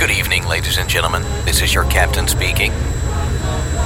Good 0.00 0.10
evening, 0.10 0.48
ladies 0.48 0.78
and 0.78 0.88
gentlemen. 0.88 1.22
This 1.44 1.62
is 1.62 1.72
your 1.72 1.84
captain 1.84 2.26
speaking. 2.26 2.72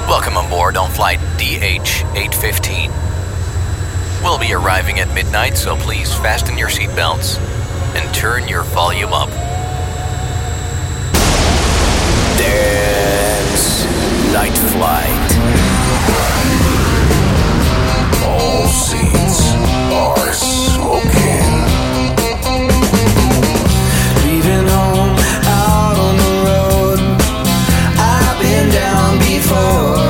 Welcome 0.07 0.35
aboard 0.35 0.77
on 0.77 0.89
flight 0.89 1.19
DH 1.37 2.01
815. 2.17 2.89
We'll 4.23 4.39
be 4.39 4.51
arriving 4.51 4.99
at 4.99 5.13
midnight, 5.13 5.57
so 5.57 5.75
please 5.75 6.11
fasten 6.11 6.57
your 6.57 6.69
seatbelts 6.69 7.37
and 7.95 8.15
turn 8.15 8.47
your 8.47 8.63
volume 8.63 9.13
up. 9.13 9.29
Dance 12.39 13.85
Night 14.33 14.57
Flight. 14.73 15.26
Seats 18.77 19.53
are 19.91 20.33
smoking. 20.33 21.53
Leaving 24.23 24.67
home 24.67 25.15
out 25.45 25.97
on 25.97 26.15
the 26.23 26.33
road. 26.47 26.99
I've 27.97 28.39
been 28.39 28.69
down 28.69 29.17
before. 29.19 30.06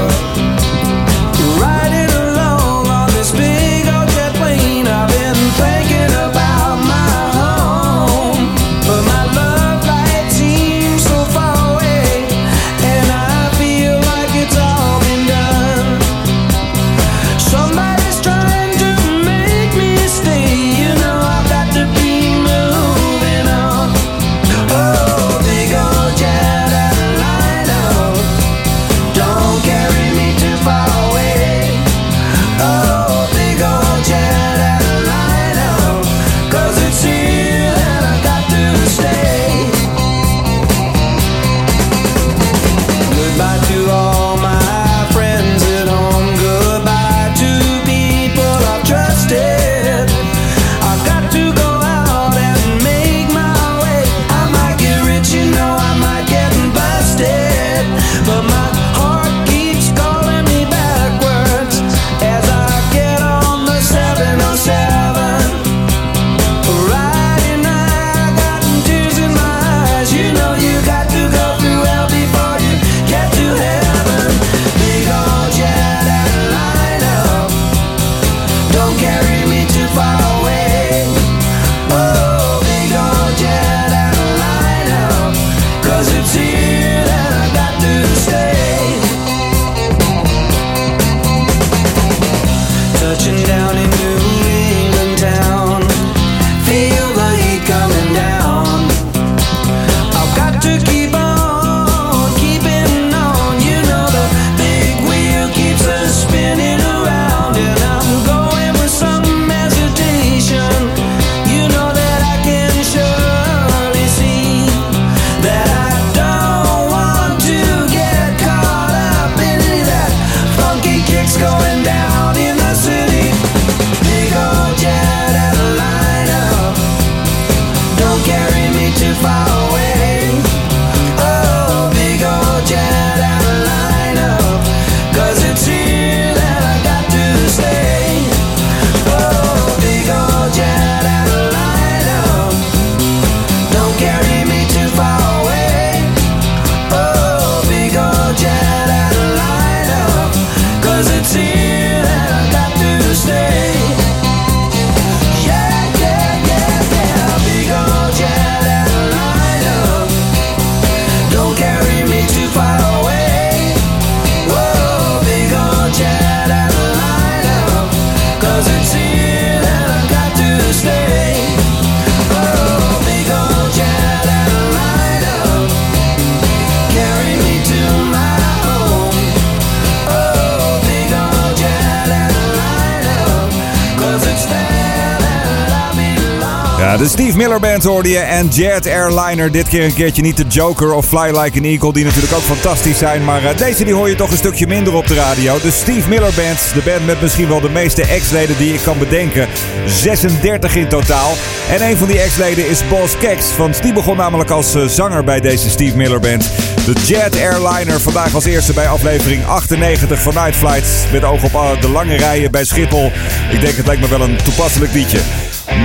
De 186.97 187.07
Steve 187.07 187.37
Miller 187.37 187.59
Band 187.59 187.83
hoorde 187.83 188.09
je 188.09 188.19
en 188.19 188.47
Jet 188.47 188.87
Airliner. 188.87 189.51
Dit 189.51 189.67
keer 189.67 189.83
een 189.83 189.93
keertje 189.93 190.21
niet 190.21 190.37
de 190.37 190.45
Joker 190.47 190.93
of 190.93 191.05
Fly 191.05 191.39
Like 191.39 191.57
an 191.57 191.63
Eagle, 191.63 191.93
die 191.93 192.05
natuurlijk 192.05 192.33
ook 192.33 192.41
fantastisch 192.41 192.97
zijn. 192.97 193.23
Maar 193.23 193.43
eh, 193.43 193.57
deze 193.57 193.83
die 193.83 193.93
hoor 193.93 194.09
je 194.09 194.15
toch 194.15 194.31
een 194.31 194.37
stukje 194.37 194.67
minder 194.67 194.93
op 194.93 195.07
de 195.07 195.13
radio. 195.13 195.59
De 195.61 195.71
Steve 195.71 196.09
Miller 196.09 196.33
Band, 196.35 196.59
de 196.73 196.81
band 196.85 197.05
met 197.05 197.21
misschien 197.21 197.47
wel 197.47 197.59
de 197.59 197.69
meeste 197.69 198.01
ex-leden 198.01 198.57
die 198.57 198.73
ik 198.73 198.79
kan 198.83 198.97
bedenken. 198.97 199.47
36 199.85 200.75
in 200.75 200.87
totaal. 200.87 201.33
En 201.69 201.89
een 201.89 201.97
van 201.97 202.07
die 202.07 202.19
ex-leden 202.19 202.69
is 202.69 202.87
Boss 202.87 203.17
Kex. 203.17 203.57
Want 203.57 203.81
die 203.81 203.93
begon 203.93 204.17
namelijk 204.17 204.49
als 204.49 204.75
eh, 204.75 204.85
zanger 204.85 205.23
bij 205.23 205.39
deze 205.39 205.69
Steve 205.69 205.97
Miller 205.97 206.19
Band. 206.19 206.51
De 206.85 206.93
Jet 207.05 207.39
Airliner, 207.39 208.01
vandaag 208.01 208.33
als 208.33 208.45
eerste 208.45 208.73
bij 208.73 208.87
aflevering 208.87 209.45
98 209.45 210.21
van 210.21 210.33
Night 210.33 210.55
Flights. 210.55 210.89
Met 211.11 211.23
oog 211.23 211.43
op 211.43 211.53
eh, 211.53 211.81
de 211.81 211.89
lange 211.89 212.15
rijen 212.15 212.51
bij 212.51 212.65
Schiphol. 212.65 213.11
Ik 213.51 213.61
denk 213.61 213.75
het 213.75 213.85
lijkt 213.85 214.01
me 214.01 214.07
wel 214.07 214.21
een 214.21 214.37
toepasselijk 214.43 214.93
liedje. 214.93 215.19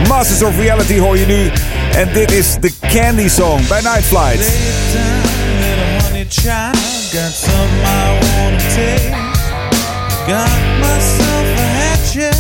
Masters 0.09 0.43
of 0.43 0.59
Reality 0.59 0.99
hoor 0.99 1.19
je 1.19 1.27
nu. 1.27 1.51
En 1.97 2.09
dit 2.13 2.31
is 2.31 2.57
de 2.61 2.73
Candy 2.93 3.29
Song 3.29 3.67
bij 3.67 3.81
Night 3.81 4.05
Flight. 4.05 4.51
Got 7.13 7.33
something 7.35 7.83
I 7.85 8.19
wanna 8.21 8.59
take. 8.75 9.15
Got 10.27 10.49
myself 10.81 11.47
a 11.57 11.69
hatchet. 11.79 12.37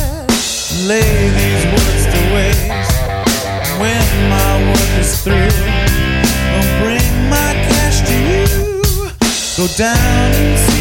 Lay 0.86 1.30
these 1.36 1.64
words 1.66 2.04
to 2.12 2.34
waste. 2.34 2.94
When 3.78 4.28
my 4.28 4.64
work 4.66 4.98
is 4.98 5.20
through, 5.22 5.52
I'll 6.54 6.80
bring 6.82 7.28
my 7.28 7.52
cash 7.68 8.00
to 8.06 8.14
you. 8.14 8.46
Go 9.56 9.66
down 9.76 10.71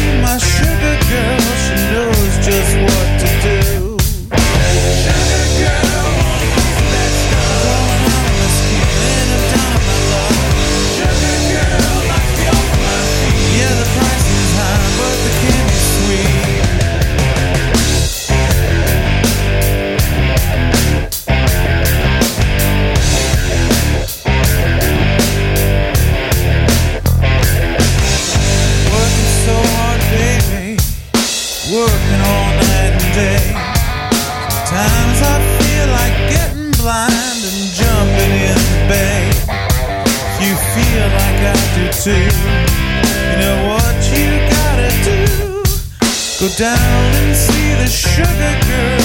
too. 42.02 42.10
You 42.10 43.36
know 43.38 43.58
what 43.68 43.94
you 44.10 44.26
gotta 44.50 44.90
do? 45.04 45.62
Go 46.40 46.48
down 46.56 47.14
and 47.14 47.36
see 47.36 47.74
the 47.74 47.86
sugar 47.86 48.58
girl. 48.66 49.01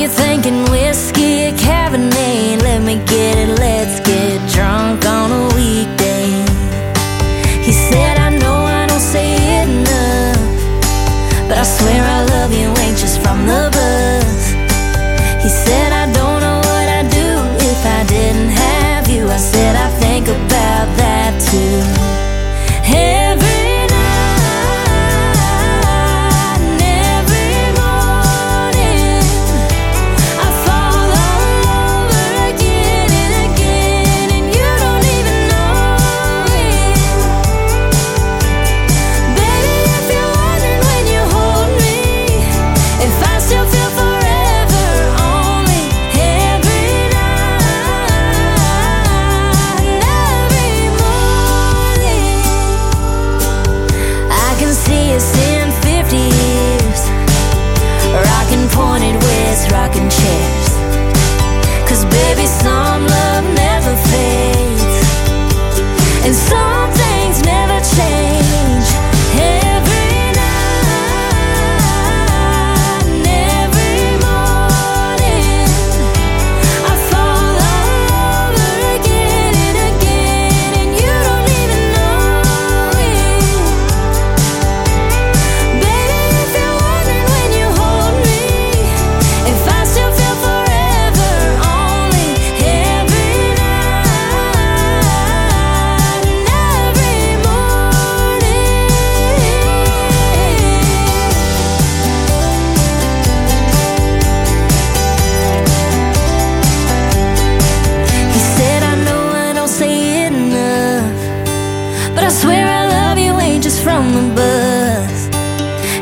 you're 0.00 0.08
thinking 0.08 0.64
whiskey 0.70 1.48
or 1.48 1.52
Cabernet. 1.52 2.62
Let 2.62 2.82
me 2.82 2.96
get 3.04 3.36
it, 3.36 3.58
let's 3.58 4.00
get 4.00 4.40
drunk 4.50 5.04
on 5.04 5.30
a 5.30 5.44
weekday. 5.54 6.28
He 7.62 7.72
said, 7.72 8.16
I 8.16 8.30
know 8.30 8.64
I 8.64 8.86
don't 8.86 9.06
say 9.14 9.28
it 9.58 9.68
enough, 9.68 10.40
but 11.48 11.58
I 11.58 11.64
swear 11.64 12.02
I 12.02 12.24
love 12.34 12.52
you, 12.52 12.68
ain't 12.82 12.96
just 12.96 13.20
from 13.20 13.46
the 13.46 13.68
buzz. 13.76 14.42
He 15.44 15.50
said, 15.50 15.92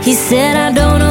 He 0.09 0.15
said, 0.15 0.57
I 0.57 0.73
don't 0.73 1.01
know. 1.01 1.08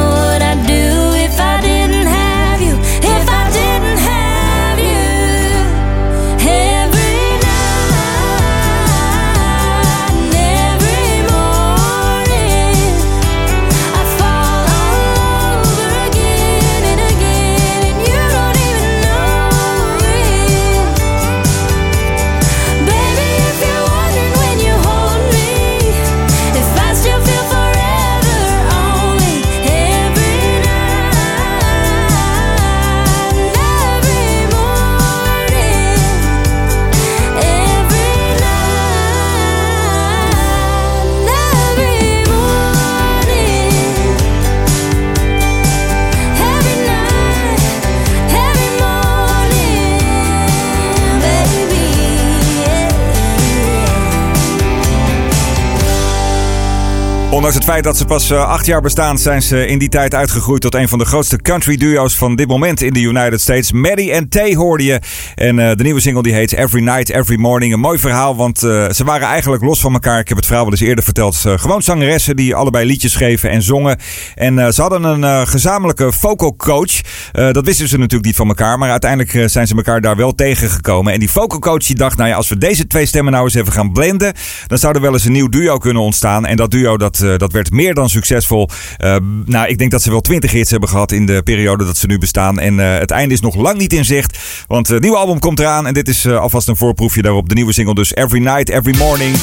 Ondanks 57.48 57.66
het 57.66 57.76
feit 57.76 57.94
dat 57.94 57.98
ze 57.98 58.04
pas 58.04 58.30
uh, 58.30 58.48
acht 58.48 58.66
jaar 58.66 58.80
bestaan, 58.80 59.18
zijn 59.18 59.42
ze 59.42 59.66
in 59.66 59.78
die 59.78 59.88
tijd 59.88 60.14
uitgegroeid 60.14 60.60
tot 60.60 60.74
een 60.74 60.88
van 60.88 60.98
de 60.98 61.04
grootste 61.04 61.36
country 61.36 61.76
duo's 61.76 62.16
van 62.16 62.36
dit 62.36 62.48
moment 62.48 62.82
in 62.82 62.92
de 62.92 63.00
United 63.00 63.40
States. 63.40 63.72
Maddie 63.72 64.12
en 64.12 64.28
Tay 64.28 64.54
hoorde 64.54 64.84
je. 64.84 65.00
En 65.34 65.58
uh, 65.58 65.70
de 65.74 65.82
nieuwe 65.82 66.00
single 66.00 66.22
die 66.22 66.32
heet 66.32 66.52
Every 66.52 66.82
Night, 66.82 67.10
Every 67.10 67.40
Morning. 67.40 67.72
Een 67.72 67.80
mooi 67.80 67.98
verhaal, 67.98 68.36
want 68.36 68.62
uh, 68.62 68.90
ze 68.90 69.04
waren 69.04 69.26
eigenlijk 69.26 69.62
los 69.62 69.80
van 69.80 69.92
elkaar. 69.92 70.18
Ik 70.18 70.28
heb 70.28 70.36
het 70.36 70.46
verhaal 70.46 70.64
wel 70.64 70.72
eens 70.72 70.82
eerder 70.82 71.04
verteld. 71.04 71.36
gewoon 71.36 71.82
zangeressen 71.82 72.36
die 72.36 72.54
allebei 72.54 72.86
liedjes 72.86 73.12
schreven 73.12 73.50
en 73.50 73.62
zongen. 73.62 73.98
En 74.34 74.72
ze 74.74 74.80
hadden 74.80 75.04
een 75.04 75.46
gezamenlijke 75.46 76.12
vocal 76.12 76.56
coach. 76.56 77.00
dat 77.32 77.64
wisten 77.64 77.88
ze 77.88 77.98
natuurlijk 77.98 78.26
niet 78.26 78.36
van 78.36 78.48
elkaar, 78.48 78.78
maar 78.78 78.90
uiteindelijk 78.90 79.50
zijn 79.50 79.66
ze 79.66 79.76
elkaar 79.76 80.00
daar 80.00 80.16
wel 80.16 80.34
tegengekomen. 80.34 81.12
En 81.12 81.18
die 81.18 81.30
vocal 81.30 81.58
coach 81.58 81.86
die 81.86 81.96
dacht, 81.96 82.16
nou 82.16 82.28
ja, 82.28 82.36
als 82.36 82.48
we 82.48 82.58
deze 82.58 82.86
twee 82.86 83.06
stemmen 83.06 83.32
nou 83.32 83.44
eens 83.44 83.54
even 83.54 83.72
gaan 83.72 83.92
blenden, 83.92 84.32
dan 84.66 84.78
zou 84.78 84.94
er 84.94 85.00
wel 85.00 85.12
eens 85.12 85.24
een 85.24 85.32
nieuw 85.32 85.48
duo 85.48 85.78
kunnen 85.78 86.02
ontstaan. 86.02 86.46
En 86.46 86.56
dat 86.56 86.70
duo 86.70 86.96
dat 86.96 87.36
dat 87.38 87.52
werd 87.52 87.70
meer 87.70 87.94
dan 87.94 88.08
succesvol. 88.08 88.68
Uh, 88.98 89.16
nou, 89.44 89.68
ik 89.68 89.78
denk 89.78 89.90
dat 89.90 90.02
ze 90.02 90.10
wel 90.10 90.20
20 90.20 90.50
hits 90.50 90.70
hebben 90.70 90.88
gehad 90.88 91.12
in 91.12 91.26
de 91.26 91.42
periode 91.42 91.84
dat 91.84 91.96
ze 91.96 92.06
nu 92.06 92.18
bestaan. 92.18 92.58
En 92.58 92.78
uh, 92.78 92.98
het 92.98 93.10
einde 93.10 93.34
is 93.34 93.40
nog 93.40 93.54
lang 93.54 93.78
niet 93.78 93.92
in 93.92 94.04
zicht. 94.04 94.38
Want 94.66 94.88
het 94.88 95.02
nieuwe 95.02 95.16
album 95.16 95.38
komt 95.38 95.58
eraan. 95.58 95.86
En 95.86 95.94
dit 95.94 96.08
is 96.08 96.26
alvast 96.26 96.68
een 96.68 96.76
voorproefje 96.76 97.22
daarop. 97.22 97.48
De 97.48 97.54
nieuwe 97.54 97.72
single 97.72 97.94
dus 97.94 98.14
Every 98.14 98.42
Night, 98.42 98.68
Every 98.68 98.96
Morning. 98.98 99.36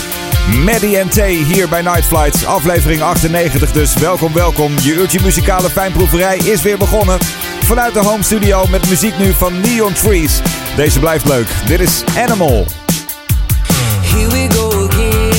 Maddie 0.66 0.98
en 0.98 1.10
Tay 1.10 1.34
hier 1.34 1.70
bij 1.70 1.82
Night 1.82 2.06
Flights. 2.06 2.46
Aflevering 2.46 3.02
98 3.02 3.72
dus. 3.72 3.94
Welkom, 3.94 4.34
welkom. 4.34 4.74
Je 4.82 4.94
uurtje 4.94 5.20
muzikale 5.24 5.70
fijnproeverij 5.70 6.38
is 6.38 6.62
weer 6.62 6.78
begonnen. 6.78 7.18
Vanuit 7.66 7.94
de 7.94 8.00
home 8.00 8.24
studio 8.24 8.66
met 8.68 8.90
muziek 8.90 9.18
nu 9.18 9.34
van 9.34 9.62
Neon 9.62 9.94
Trees. 9.94 10.42
Deze 10.76 11.00
blijft 11.00 11.28
leuk. 11.28 11.48
Dit 11.66 11.80
is 11.80 12.04
Animal. 12.18 12.66
Here 14.02 14.30
we 14.30 14.48
go. 14.54 15.35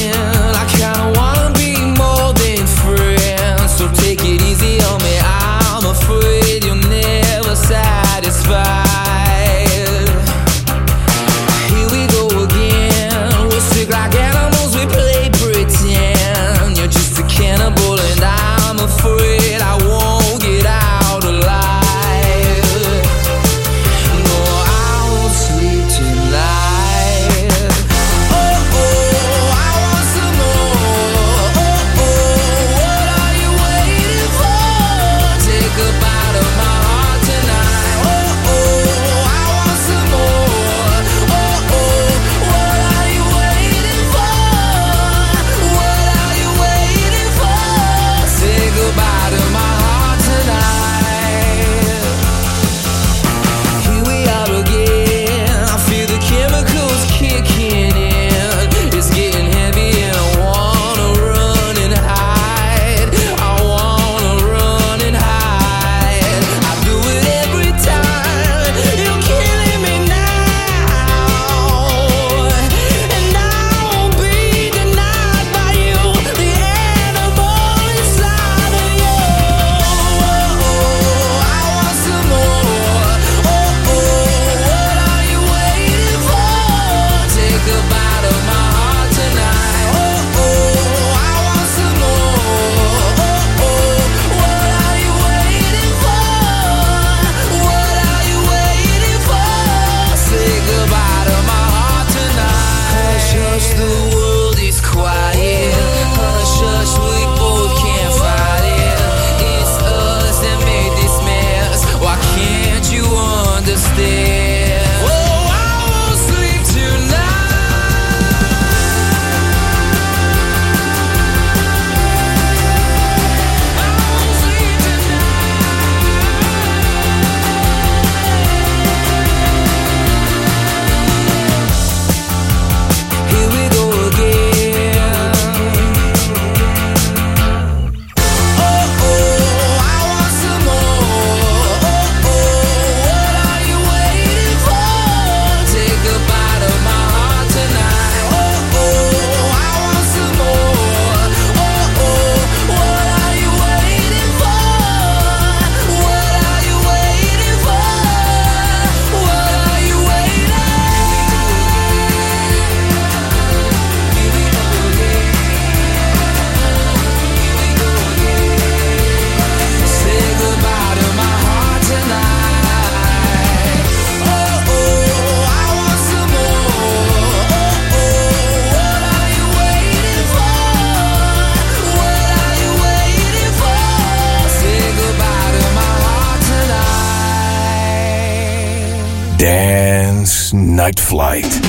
Night 190.86 191.00
flight 191.00 191.65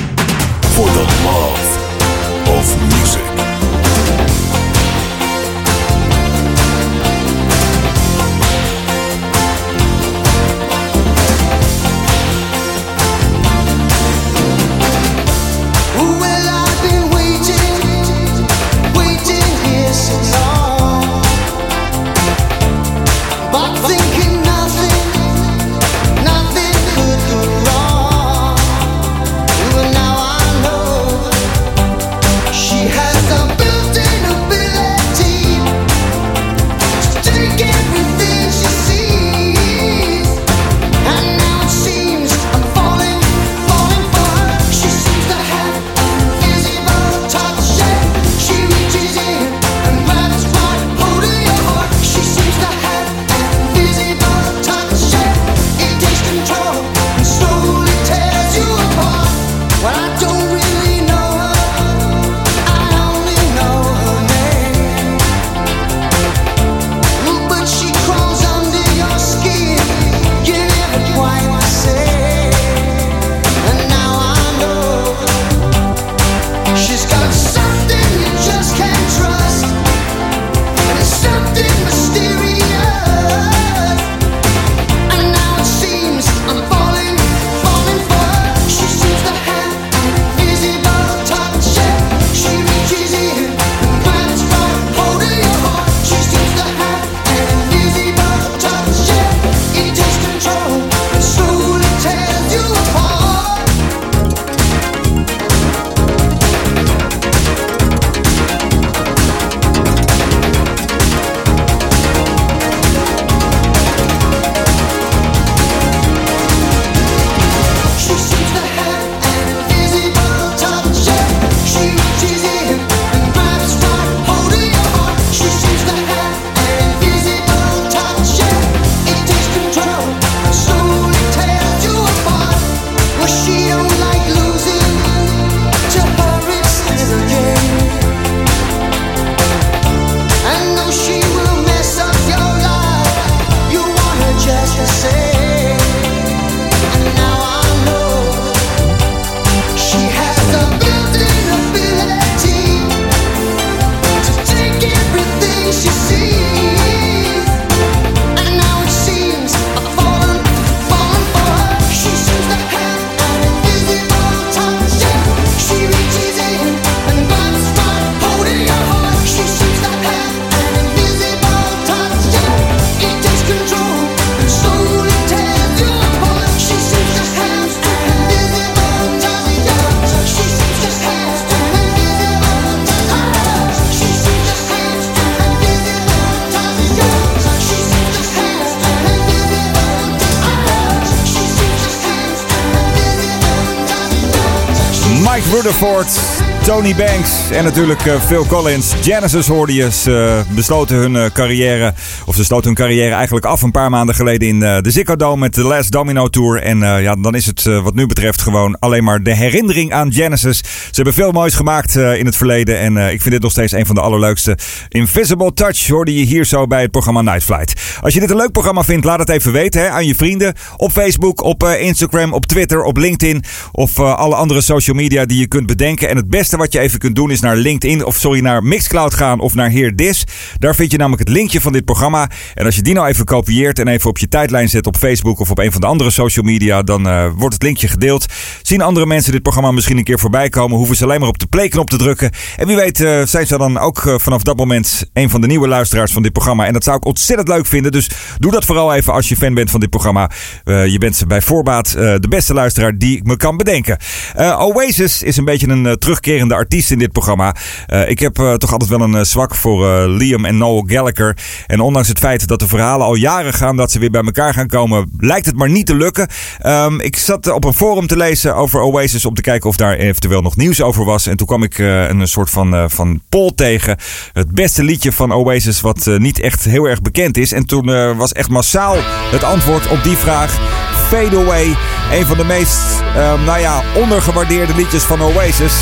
Zandvoort. 195.77 196.36
Tony 196.67 196.95
Banks 196.95 197.49
en 197.51 197.63
natuurlijk 197.63 198.05
eh, 198.05 198.21
Phil 198.21 198.45
Collins. 198.45 198.93
Genesis 199.01 199.47
hoorde 199.47 199.73
je. 199.73 199.91
Ze 199.91 200.43
eh, 200.47 200.55
besloten 200.55 200.95
hun 200.95 201.15
eh, 201.15 201.25
carrière, 201.33 201.93
of 202.25 202.35
ze 202.35 202.43
sloten 202.43 202.65
hun 202.65 202.75
carrière 202.75 203.13
eigenlijk 203.13 203.45
af 203.45 203.61
een 203.61 203.71
paar 203.71 203.89
maanden 203.89 204.15
geleden 204.15 204.47
in 204.47 204.59
de 204.59 204.91
Ziggo 204.91 205.15
Dome 205.15 205.39
met 205.39 205.53
de 205.53 205.63
Last 205.63 205.91
Domino 205.91 206.27
Tour. 206.27 206.61
En 206.61 206.79
ja, 206.79 207.15
dan 207.15 207.35
is 207.35 207.45
het 207.45 207.63
wat 207.63 207.93
nu 207.93 208.05
betreft 208.05 208.41
gewoon 208.41 208.79
alleen 208.79 209.03
maar 209.03 209.23
de 209.23 209.35
herinnering 209.35 209.93
aan 209.93 210.13
Genesis. 210.13 210.57
Ze 210.57 210.91
hebben 210.91 211.13
veel 211.13 211.31
moois 211.31 211.55
gemaakt 211.55 211.95
in 211.95 212.25
het 212.25 212.35
verleden 212.35 212.79
en 212.79 212.97
ik 212.97 213.21
vind 213.21 213.31
dit 213.31 213.41
nog 213.41 213.51
steeds 213.51 213.71
een 213.71 213.85
van 213.85 213.95
de 213.95 214.01
allerleukste. 214.01 214.57
Invisible 214.89 215.53
Touch 215.53 215.87
hoorde 215.87 216.15
je 216.19 216.25
hier 216.25 216.45
zo 216.45 216.67
bij 216.67 216.81
het 216.81 216.91
programma 216.91 217.21
Night 217.21 217.43
Flight. 217.43 217.99
Als 218.01 218.13
je 218.13 218.19
dit 218.19 218.29
een 218.29 218.35
leuk 218.35 218.51
programma 218.51 218.83
vindt, 218.83 219.05
laat 219.05 219.19
het 219.19 219.29
even 219.29 219.51
weten 219.51 219.81
hè, 219.81 219.89
aan 219.89 220.05
je 220.05 220.15
vrienden. 220.15 220.53
Op 220.77 220.91
Facebook, 220.91 221.43
op 221.43 221.63
Instagram, 221.63 222.33
op 222.33 222.45
Twitter, 222.45 222.83
op 222.83 222.97
LinkedIn 222.97 223.43
of 223.71 223.99
alle 223.99 224.35
andere 224.35 224.61
social 224.61 224.95
media 224.95 225.25
die 225.25 225.39
je 225.39 225.47
kunt 225.47 225.65
bedenken. 225.65 226.09
En 226.09 226.15
het 226.15 226.29
beste 226.29 226.56
wat 226.57 226.73
je 226.73 226.79
even 226.79 226.99
kunt 226.99 227.15
doen 227.15 227.31
is 227.31 227.39
naar 227.39 227.55
LinkedIn 227.55 228.05
of 228.05 228.15
sorry, 228.15 228.39
naar 228.39 228.63
Mixcloud 228.63 229.13
gaan 229.13 229.39
of 229.39 229.53
naar 229.53 229.69
Heer 229.69 229.95
Dis. 229.95 230.23
Daar 230.57 230.75
vind 230.75 230.91
je 230.91 230.97
namelijk 230.97 231.27
het 231.27 231.37
linkje 231.37 231.61
van 231.61 231.71
dit 231.71 231.85
programma. 231.85 232.29
En 232.53 232.65
als 232.65 232.75
je 232.75 232.81
die 232.81 232.93
nou 232.93 233.07
even 233.07 233.25
kopieert 233.25 233.79
en 233.79 233.87
even 233.87 234.09
op 234.09 234.17
je 234.17 234.27
tijdlijn 234.27 234.69
zet 234.69 234.87
op 234.87 234.97
Facebook 234.97 235.39
of 235.39 235.51
op 235.51 235.57
een 235.57 235.71
van 235.71 235.81
de 235.81 235.87
andere 235.87 236.09
social 236.09 236.45
media, 236.45 236.83
dan 236.83 237.07
uh, 237.07 237.25
wordt 237.35 237.53
het 237.53 237.63
linkje 237.63 237.87
gedeeld. 237.87 238.25
Zien 238.61 238.81
andere 238.81 239.05
mensen 239.05 239.31
dit 239.31 239.41
programma 239.41 239.71
misschien 239.71 239.97
een 239.97 240.03
keer 240.03 240.19
voorbij 240.19 240.49
komen, 240.49 240.77
hoeven 240.77 240.95
ze 240.95 241.03
alleen 241.03 241.19
maar 241.19 241.29
op 241.29 241.39
de 241.39 241.47
playknop 241.47 241.89
te 241.89 241.97
drukken. 241.97 242.31
En 242.57 242.67
wie 242.67 242.75
weet 242.75 242.99
uh, 242.99 243.21
zijn 243.25 243.47
ze 243.47 243.57
dan 243.57 243.77
ook 243.77 244.03
uh, 244.03 244.15
vanaf 244.17 244.43
dat 244.43 244.57
moment 244.57 245.09
een 245.13 245.29
van 245.29 245.41
de 245.41 245.47
nieuwe 245.47 245.67
luisteraars 245.67 246.11
van 246.11 246.23
dit 246.23 246.31
programma. 246.31 246.65
En 246.65 246.73
dat 246.73 246.83
zou 246.83 246.97
ik 246.97 247.05
ontzettend 247.05 247.47
leuk 247.47 247.65
vinden. 247.65 247.91
Dus 247.91 248.09
doe 248.37 248.51
dat 248.51 248.65
vooral 248.65 248.93
even 248.93 249.13
als 249.13 249.29
je 249.29 249.35
fan 249.35 249.53
bent 249.53 249.69
van 249.71 249.79
dit 249.79 249.89
programma. 249.89 250.31
je 250.63 250.95
bent 250.99 251.23
bij 251.27 251.41
voorbaat 251.41 251.91
de 251.91 252.27
beste 252.29 252.53
luisteraar 252.53 252.97
die 252.97 253.17
ik 253.17 253.23
me 253.23 253.37
kan 253.37 253.57
bedenken. 253.57 253.97
Oasis 254.37 255.23
is 255.23 255.37
een 255.37 255.45
beetje 255.45 255.67
een 255.67 255.97
terugkerende 255.97 256.46
artiest 256.55 256.91
in 256.91 256.99
dit 256.99 257.11
programma. 257.11 257.55
Uh, 257.87 258.09
ik 258.09 258.19
heb 258.19 258.39
uh, 258.39 258.53
toch 258.53 258.71
altijd 258.71 258.89
wel 258.89 259.01
een 259.01 259.15
uh, 259.15 259.21
zwak 259.21 259.55
voor 259.55 260.07
Liam 260.07 260.45
en 260.45 260.57
Noel 260.57 260.83
Gallagher. 260.87 261.37
En 261.67 261.79
ondanks 261.79 262.07
het 262.07 262.19
feit 262.19 262.47
dat 262.47 262.59
de 262.59 262.67
verhalen 262.67 263.05
al 263.05 263.15
jaren 263.15 263.53
gaan 263.53 263.75
dat 263.75 263.91
ze 263.91 263.99
weer 263.99 264.11
bij 264.11 264.21
elkaar 264.21 264.53
gaan 264.53 264.67
komen, 264.67 265.11
lijkt 265.17 265.45
het 265.45 265.55
maar 265.55 265.69
niet 265.69 265.85
te 265.85 265.95
lukken. 265.95 266.27
Um, 266.65 267.01
ik 267.01 267.17
zat 267.17 267.51
op 267.51 267.63
een 267.63 267.73
forum 267.73 268.07
te 268.07 268.17
lezen 268.17 268.55
over 268.55 268.81
Oasis 268.81 269.25
om 269.25 269.33
te 269.33 269.41
kijken 269.41 269.69
of 269.69 269.75
daar 269.75 269.93
eventueel 269.93 270.41
nog 270.41 270.55
nieuws 270.55 270.81
over 270.81 271.05
was. 271.05 271.27
En 271.27 271.37
toen 271.37 271.47
kwam 271.47 271.63
ik 271.63 271.77
een 271.77 272.27
soort 272.27 272.49
van, 272.49 272.89
van 272.89 273.21
poll 273.29 273.51
tegen. 273.55 273.97
Het 274.33 274.51
beste 274.51 274.83
liedje 274.83 275.11
van 275.11 275.31
Oasis 275.31 275.81
wat 275.81 276.05
niet 276.17 276.39
echt 276.39 276.63
heel 276.63 276.85
erg 276.85 277.01
bekend 277.01 277.37
is. 277.37 277.51
En 277.51 277.65
toen 277.65 278.15
was 278.17 278.31
echt 278.31 278.49
massaal 278.49 278.95
het 279.31 279.43
antwoord 279.43 279.87
op 279.87 280.03
die 280.03 280.17
vraag 280.17 280.59
Fade 281.07 281.37
Away. 281.37 281.75
Een 282.11 282.25
van 282.25 282.37
de 282.37 282.43
meest, 282.43 282.79
um, 283.17 283.43
nou 283.43 283.59
ja, 283.59 283.83
ondergewaardeerde 283.95 284.75
liedjes 284.75 285.03
van 285.03 285.21
Oasis. 285.21 285.73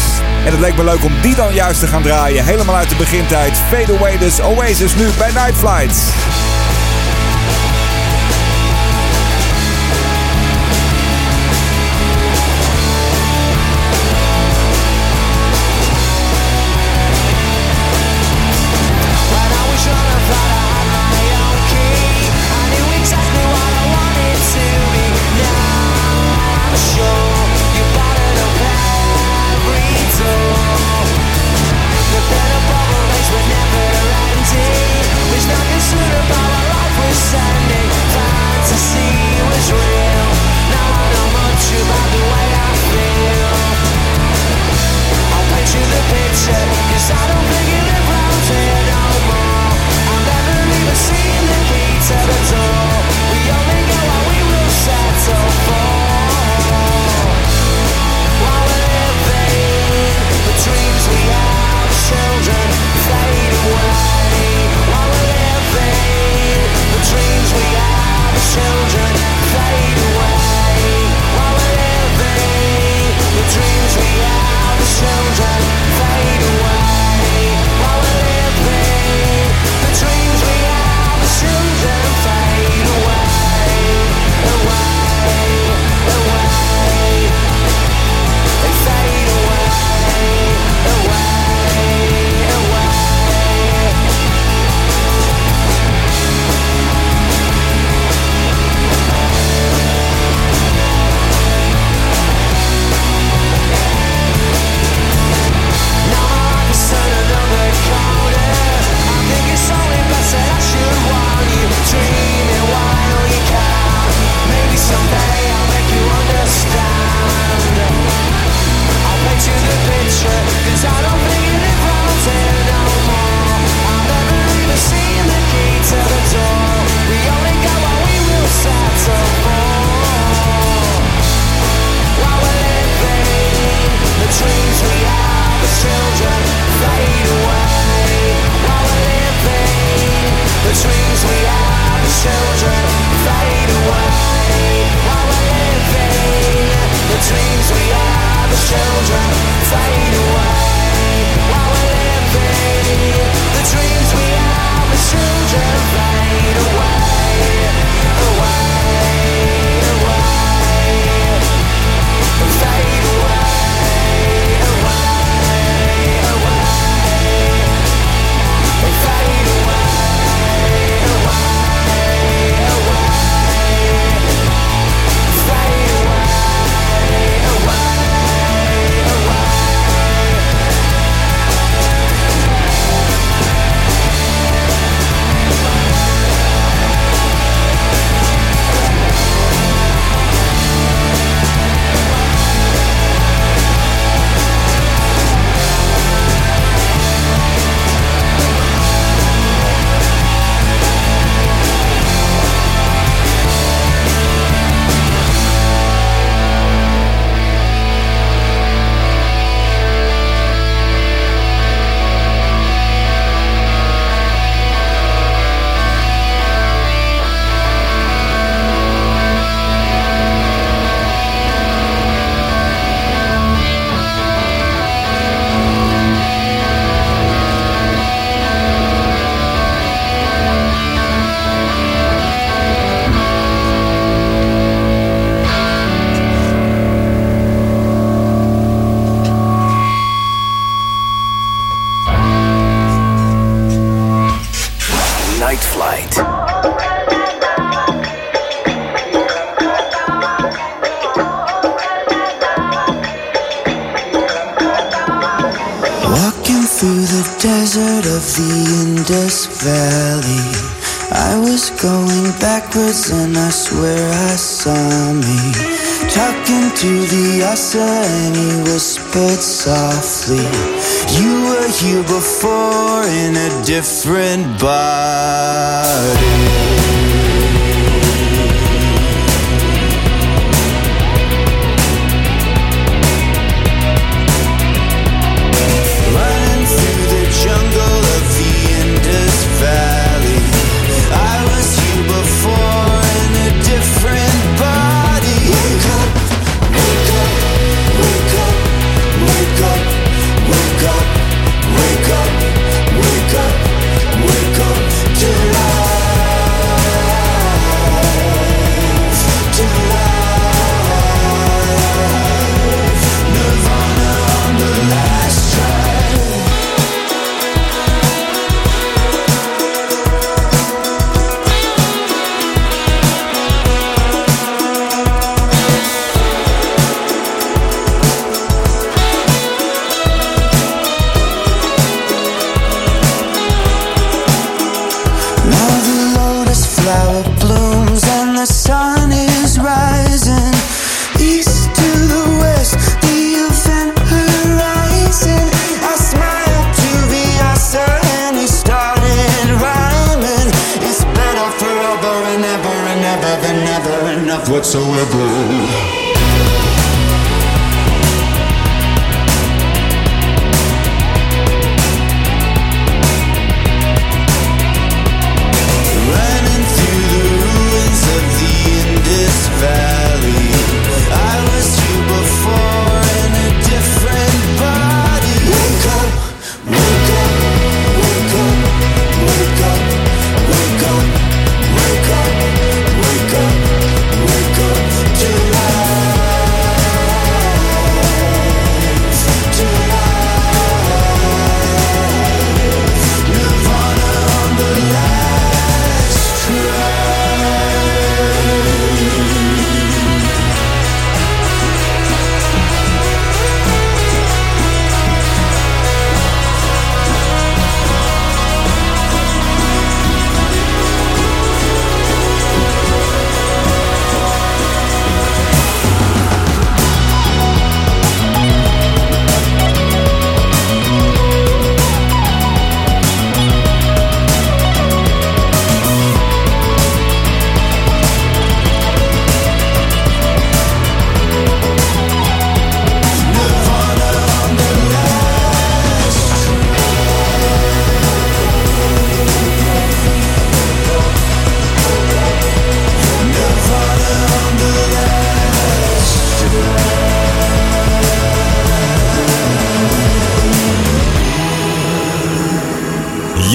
En 0.46 0.52
het 0.56 0.64
leek 0.64 0.76
me 0.76 0.84
leuk 0.84 1.04
om 1.04 1.22
die 1.22 1.36
dan 1.36 1.54
juist 1.54 1.80
te 1.80 1.88
gaan 1.88 2.02
draaien. 2.02 2.46
Helemaal 2.46 2.76
uit 2.76 2.90
de 2.90 2.96
begintijd. 2.96 3.58
Fade 3.58 3.98
Away 3.98 4.18
dus 4.18 4.42
Oasis 4.42 4.96
nu 4.96 5.10
bij 5.18 5.32
Night 5.32 5.58
Flight. 5.58 6.55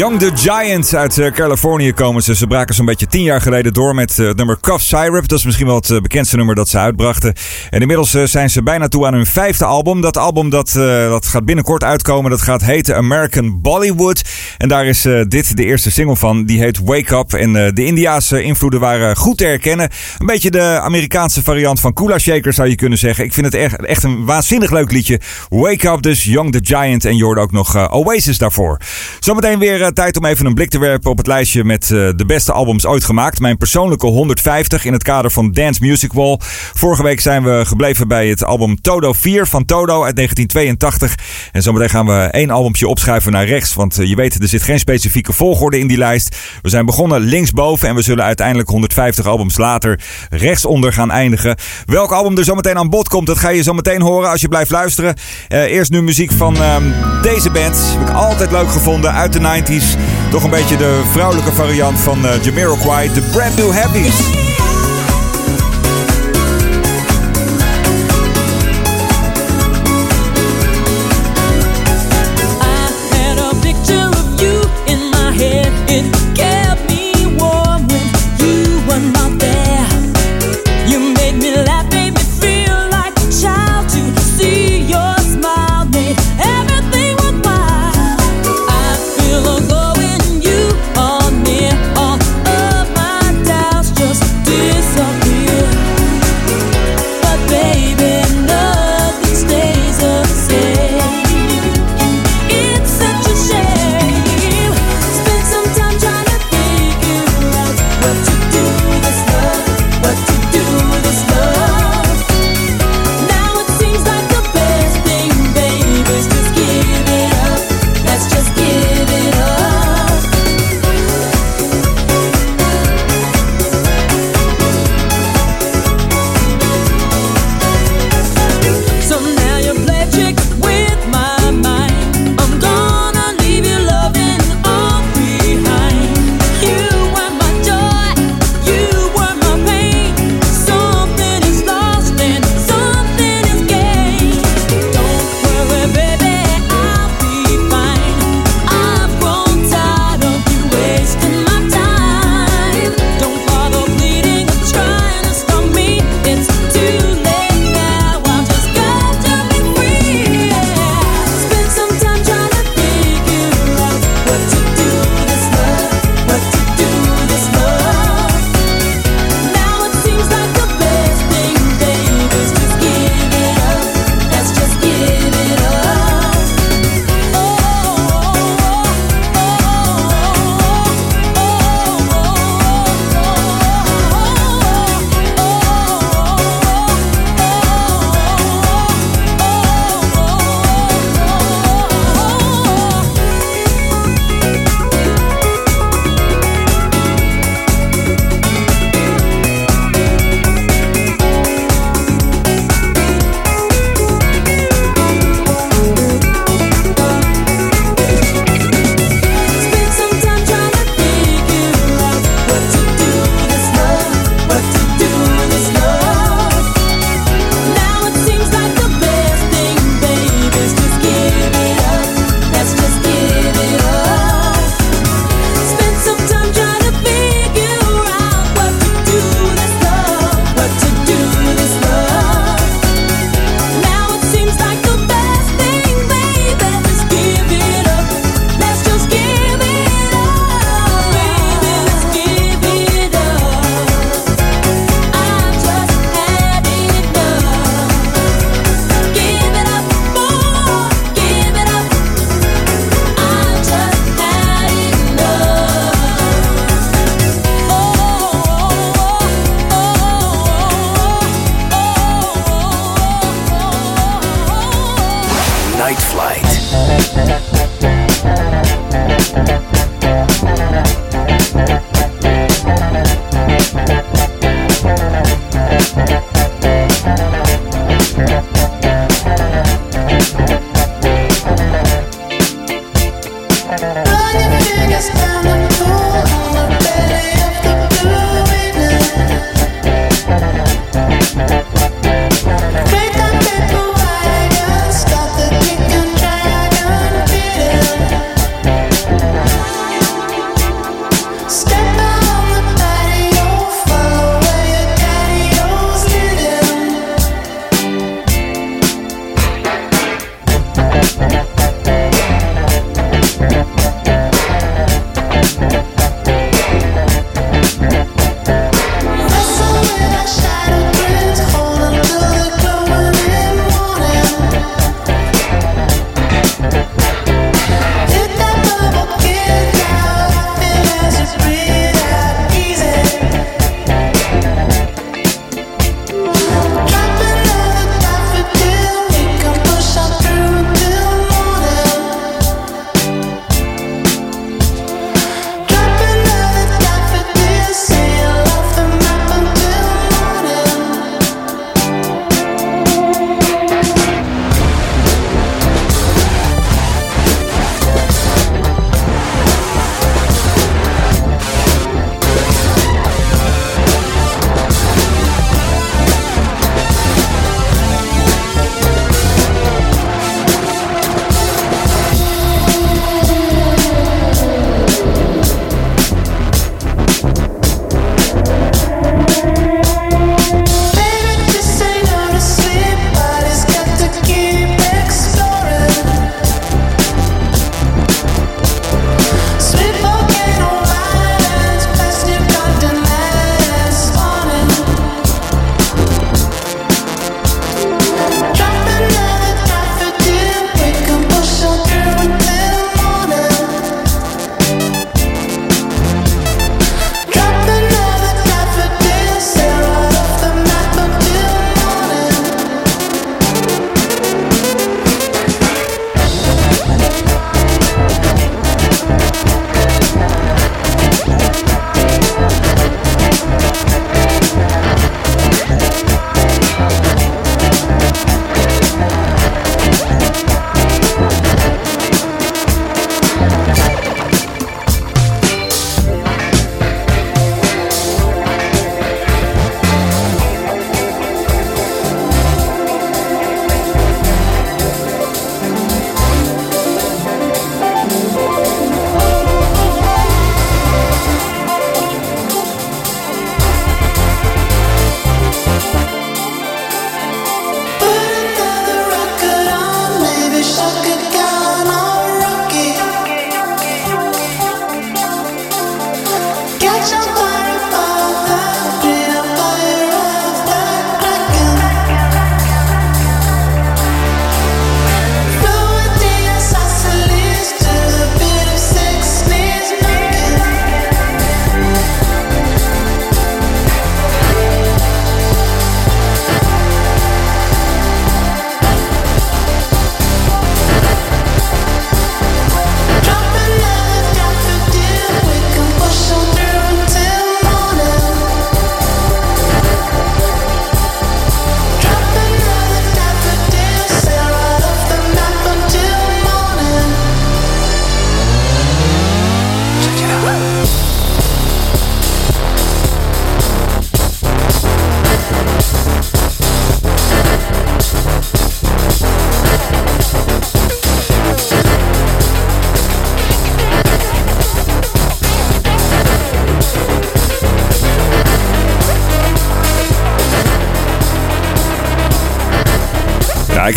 Young 0.01 0.19
the 0.19 0.31
Giants 0.35 0.95
uit 0.95 1.19
eh, 1.19 1.33
Californië 1.33 1.93
komen 1.93 2.23
ze. 2.23 2.35
Ze 2.35 2.47
braken 2.47 2.75
zo'n 2.75 2.87
beetje 2.87 3.07
tien 3.07 3.23
jaar 3.23 3.41
geleden 3.41 3.73
door 3.73 3.95
met 3.95 4.19
eh, 4.19 4.27
het 4.27 4.37
nummer 4.37 4.59
Cough 4.61 4.83
Syrup. 4.83 5.29
Dat 5.29 5.39
is 5.39 5.45
misschien 5.45 5.67
wel 5.67 5.75
het 5.77 5.91
eh, 5.91 6.01
bekendste 6.01 6.37
nummer 6.37 6.55
dat 6.55 6.69
ze 6.69 6.79
uitbrachten. 6.79 7.35
En 7.71 7.81
inmiddels 7.81 8.15
eh, 8.15 8.25
zijn 8.25 8.51
ze 8.51 8.63
bijna 8.63 8.89
toe 8.89 9.07
aan 9.07 9.15
hun 9.15 9.27
vijfde 9.27 9.65
album. 9.65 10.01
Dat 10.01 10.17
album 10.17 10.51
dat, 10.51 10.69
eh, 10.69 11.09
dat 11.09 11.27
gaat 11.27 11.45
binnenkort 11.45 11.85
uitkomen. 11.85 12.31
Dat 12.31 12.43
gaat 12.43 12.63
heten 12.63 12.97
American 12.97 13.61
Bollywood. 13.61 14.23
En 14.61 14.69
daar 14.69 14.87
is 14.87 15.05
eh, 15.05 15.21
dit 15.29 15.57
de 15.57 15.65
eerste 15.65 15.91
single 15.91 16.17
van. 16.17 16.45
Die 16.45 16.59
heet 16.59 16.79
Wake 16.85 17.17
Up. 17.17 17.33
En 17.33 17.57
eh, 17.57 17.73
de 17.73 17.85
Indiaanse 17.85 18.43
invloeden 18.43 18.81
waren 18.81 19.17
goed 19.17 19.39
te 19.39 19.45
herkennen. 19.45 19.89
Een 20.19 20.27
beetje 20.27 20.51
de 20.51 20.81
Amerikaanse 20.81 21.43
variant 21.43 21.81
van 21.81 21.93
Kula 21.93 22.19
Shaker 22.19 22.53
zou 22.53 22.69
je 22.69 22.75
kunnen 22.75 22.99
zeggen. 22.99 23.25
Ik 23.25 23.33
vind 23.33 23.47
het 23.47 23.55
echt, 23.55 23.85
echt 23.85 24.03
een 24.03 24.25
waanzinnig 24.25 24.71
leuk 24.71 24.93
liedje. 24.93 25.21
Wake 25.49 25.89
Up 25.89 26.03
dus, 26.03 26.25
Young 26.25 26.53
the 26.53 26.61
Giant. 26.63 27.05
En 27.05 27.17
je 27.17 27.25
ook 27.25 27.53
nog 27.53 27.75
eh, 27.77 27.87
Oasis 27.91 28.39
daarvoor. 28.39 28.81
Zometeen 29.21 29.59
weer 29.59 29.90
eh, 29.91 30.05
tijd 30.05 30.17
om 30.17 30.25
even 30.25 30.47
een 30.47 30.55
blik 30.55 30.71
te 30.71 30.79
werpen 30.79 31.11
op 31.11 31.17
het 31.17 31.27
lijstje 31.27 31.65
met 31.65 31.83
eh, 31.83 31.89
de 32.17 32.25
beste 32.27 32.53
albums 32.53 32.87
ooit 32.87 33.05
gemaakt. 33.05 33.41
Mijn 33.41 33.57
persoonlijke 33.57 34.07
150 34.07 34.85
in 34.85 34.93
het 34.93 35.03
kader 35.03 35.31
van 35.31 35.53
Dance 35.53 35.85
Music 35.85 36.13
Wall. 36.13 36.39
Vorige 36.75 37.03
week 37.03 37.21
zijn 37.21 37.43
we 37.43 37.63
gebleven 37.67 38.09
bij 38.09 38.29
het 38.29 38.45
album 38.45 38.81
Todo 38.81 39.13
4 39.13 39.47
van 39.47 39.65
Todo 39.65 40.05
uit 40.05 40.17
1982. 40.17 41.15
En 41.53 41.63
zometeen 41.63 41.89
gaan 41.89 42.07
we 42.07 42.13
één 42.13 42.51
albumpje 42.51 42.89
opschuiven 42.89 43.33
naar 43.33 43.47
rechts. 43.47 43.75
Want 43.75 43.99
eh, 43.99 44.09
je 44.09 44.17
weet, 44.17 44.43
er 44.43 44.49
zit 44.49 44.63
geen 44.63 44.79
specifieke 44.79 45.33
volgorde 45.33 45.79
in 45.79 45.87
die 45.87 45.99
lijst. 45.99 46.37
We 46.63 46.69
zijn 46.69 46.87
begonnen 46.87 47.21
linksboven 47.21 47.89
en 47.89 47.95
we 47.95 48.03
zullen 48.03 48.25
uiteindelijk 48.25 48.69
150 48.69 49.27
albums 49.27 49.57
later 49.57 50.01
rechtsonder 50.31 50.93
gaan 50.93 51.11
eindigen. 51.11 51.57
Welk 51.87 52.13
album 52.13 52.39
er 52.39 52.45
zometeen 52.45 52.79
aan 52.79 52.91
bod 52.91 53.09
komt, 53.09 53.27
dat 53.27 53.39
ga 53.39 53.49
je 53.49 53.63
zometeen 53.63 54.01
horen 54.01 54.31
als 54.31 54.41
je 54.41 54.49
blijft 54.49 54.71
luisteren. 54.71 55.15
Eerst 55.49 55.91
nu 55.91 56.03
muziek 56.03 56.33
van 56.33 56.57
ehm, 56.57 56.85
deze 57.23 57.51
band. 57.51 57.77
Heb 57.99 58.09
ik 58.09 58.15
altijd 58.15 58.51
leuk 58.51 58.71
gevonden 58.71 59.13
uit 59.13 59.33
de 59.33 59.39
90s. 59.41 59.80
Toch 60.31 60.45
een 60.45 60.51
beetje 60.51 60.77
de 60.77 61.03
vrouwelijke 61.11 61.53
variant 61.53 62.01
van 62.01 62.27
eh, 62.27 62.43
Jamiroquai, 62.43 63.13
de 63.13 63.21
Brand 63.21 63.57
New 63.57 63.73
Heavies. 63.73 64.50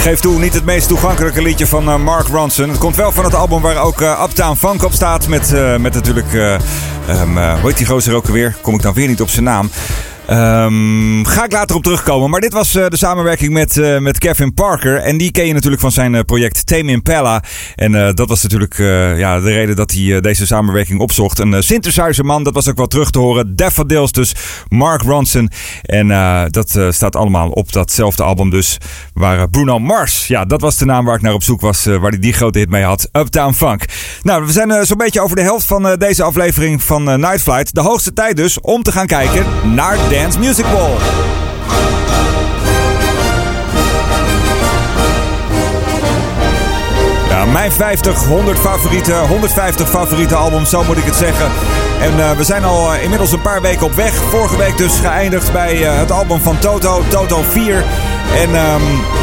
Geef 0.04 0.20
toe, 0.20 0.40
niet 0.40 0.54
het 0.54 0.66
meest 0.66 0.88
toegankelijke 0.88 1.42
liedje 1.42 1.68
van 1.68 1.90
eh, 1.90 1.98
Mark 1.98 2.28
Ronson. 2.28 2.70
Het 2.70 2.78
komt 2.78 2.96
wel 2.96 3.12
van 3.12 3.24
het 3.24 3.36
album 3.36 3.62
waar 3.62 3.78
ook 3.78 4.02
uh, 4.02 4.24
Uptown 4.24 4.56
Funk 4.56 4.84
op 4.84 4.94
staat. 4.94 5.28
Met, 5.28 5.52
uh, 5.52 5.78
met 5.78 5.94
natuurlijk, 5.94 6.34
um, 6.34 7.38
hoe 7.38 7.60
heet 7.62 7.78
die 7.78 7.86
gozer 7.86 8.16
ook 8.16 8.26
alweer? 8.26 8.56
Kom 8.62 8.76
ik 8.76 8.82
dan 8.82 8.94
weer 8.94 9.08
niet 9.08 9.22
op 9.22 9.30
zijn 9.30 9.46
naam. 9.46 9.70
Ehm, 10.34 11.24
ga 11.24 11.44
ik 11.44 11.52
later 11.52 11.76
op 11.76 11.84
terugkomen. 11.84 12.30
Maar 12.30 12.42
dit 12.42 12.54
was 12.54 12.76
eh, 12.76 12.88
de 12.88 12.98
samenwerking 12.98 13.54
met, 13.54 13.78
eh, 13.78 14.00
met 14.00 14.18
Kevin 14.18 14.54
Parker. 14.54 14.98
En 14.98 15.18
die 15.18 15.32
ken 15.32 15.48
je 15.48 15.54
natuurlijk 15.54 15.82
van 15.82 15.92
zijn 15.92 16.16
eh, 16.16 16.22
project 16.22 16.66
Tame 16.66 16.92
Impala. 16.92 17.44
En 17.76 18.16
dat 18.16 18.28
was 18.30 18.44
natuurlijk 18.44 18.78
ja, 19.18 19.40
de 19.40 19.52
reden 19.52 19.76
dat 19.76 19.92
hij 19.92 20.22
deze 20.22 20.46
samenwerking 20.46 21.00
opzocht. 21.00 21.40
Een 21.40 21.64
synthesizerman, 21.64 22.44
dat 22.44 22.54
was 22.54 22.70
ook 22.70 22.78
wel 22.78 22.88
terug 22.88 23.10
te 23.10 23.20
horen. 23.20 23.56
Daffodils 23.56 24.12
dus, 24.12 24.36
Mark 24.68 25.02
Ronson. 25.02 25.50
En 25.82 26.08
dat 26.50 26.80
staat 26.90 27.16
allemaal 27.16 27.50
op 27.50 27.72
datzelfde 27.72 28.24
album 28.24 28.50
dus. 28.50 28.78
Waar 29.14 29.50
Bruno 29.50 29.80
Mars, 29.80 30.28
ja, 30.28 30.46
dat 30.46 30.62
was 30.62 30.78
de 30.78 30.86
naam 30.86 31.06
waar 31.06 31.16
ik 31.16 31.22
naar 31.22 31.34
op 31.34 31.44
zoek 31.44 31.62
was. 31.62 31.86
waar 31.86 32.10
hij 32.10 32.20
die 32.20 32.34
grote 32.34 32.60
hit 32.60 32.70
mee 32.70 32.84
had. 32.84 33.10
Uptown 33.12 33.54
Funk. 33.54 33.86
Nou, 34.22 34.46
we 34.46 34.52
zijn 34.52 34.86
zo'n 34.86 34.98
beetje 34.98 35.22
over 35.22 35.36
de 35.36 35.42
helft 35.42 35.66
van 35.66 35.96
deze 35.98 36.24
aflevering 36.24 36.84
van 36.84 37.04
Night 37.04 37.42
Flight. 37.42 37.74
De 37.74 37.82
hoogste 37.82 38.14
tijd 38.14 38.38
dus 38.38 38.60
om 38.62 38.84
te 38.84 38.92
gaan 38.92 39.08
kijken 39.08 39.46
naar 39.74 39.98
Dance 40.24 40.40
Music 40.40 40.66
Wall. 40.66 40.92
Ja, 47.30 47.46
mijn 47.46 47.72
50, 47.72 48.26
100 48.26 48.60
favoriete, 48.60 49.14
150 49.14 49.90
favoriete 49.90 50.36
albums, 50.36 50.70
zo 50.70 50.84
moet 50.84 50.98
ik 50.98 51.04
het 51.04 51.16
zeggen. 51.16 51.52
En 52.02 52.20
eh, 52.20 52.32
we 52.32 52.44
zijn 52.44 52.64
al 52.64 52.94
eh, 52.94 53.04
inmiddels 53.04 53.32
een 53.32 53.42
paar 53.42 53.62
weken 53.62 53.86
op 53.86 53.94
weg. 53.94 54.14
Vorige 54.14 54.58
week 54.58 54.78
dus 54.78 55.00
geëindigd 55.00 55.52
bij 55.52 55.88
eh, 55.88 55.98
het 55.98 56.12
album 56.12 56.42
van 56.42 56.60
Toto, 56.60 57.04
Toto 57.10 57.42
4. 57.50 57.84
En 58.36 58.56
ehm, 58.56 58.82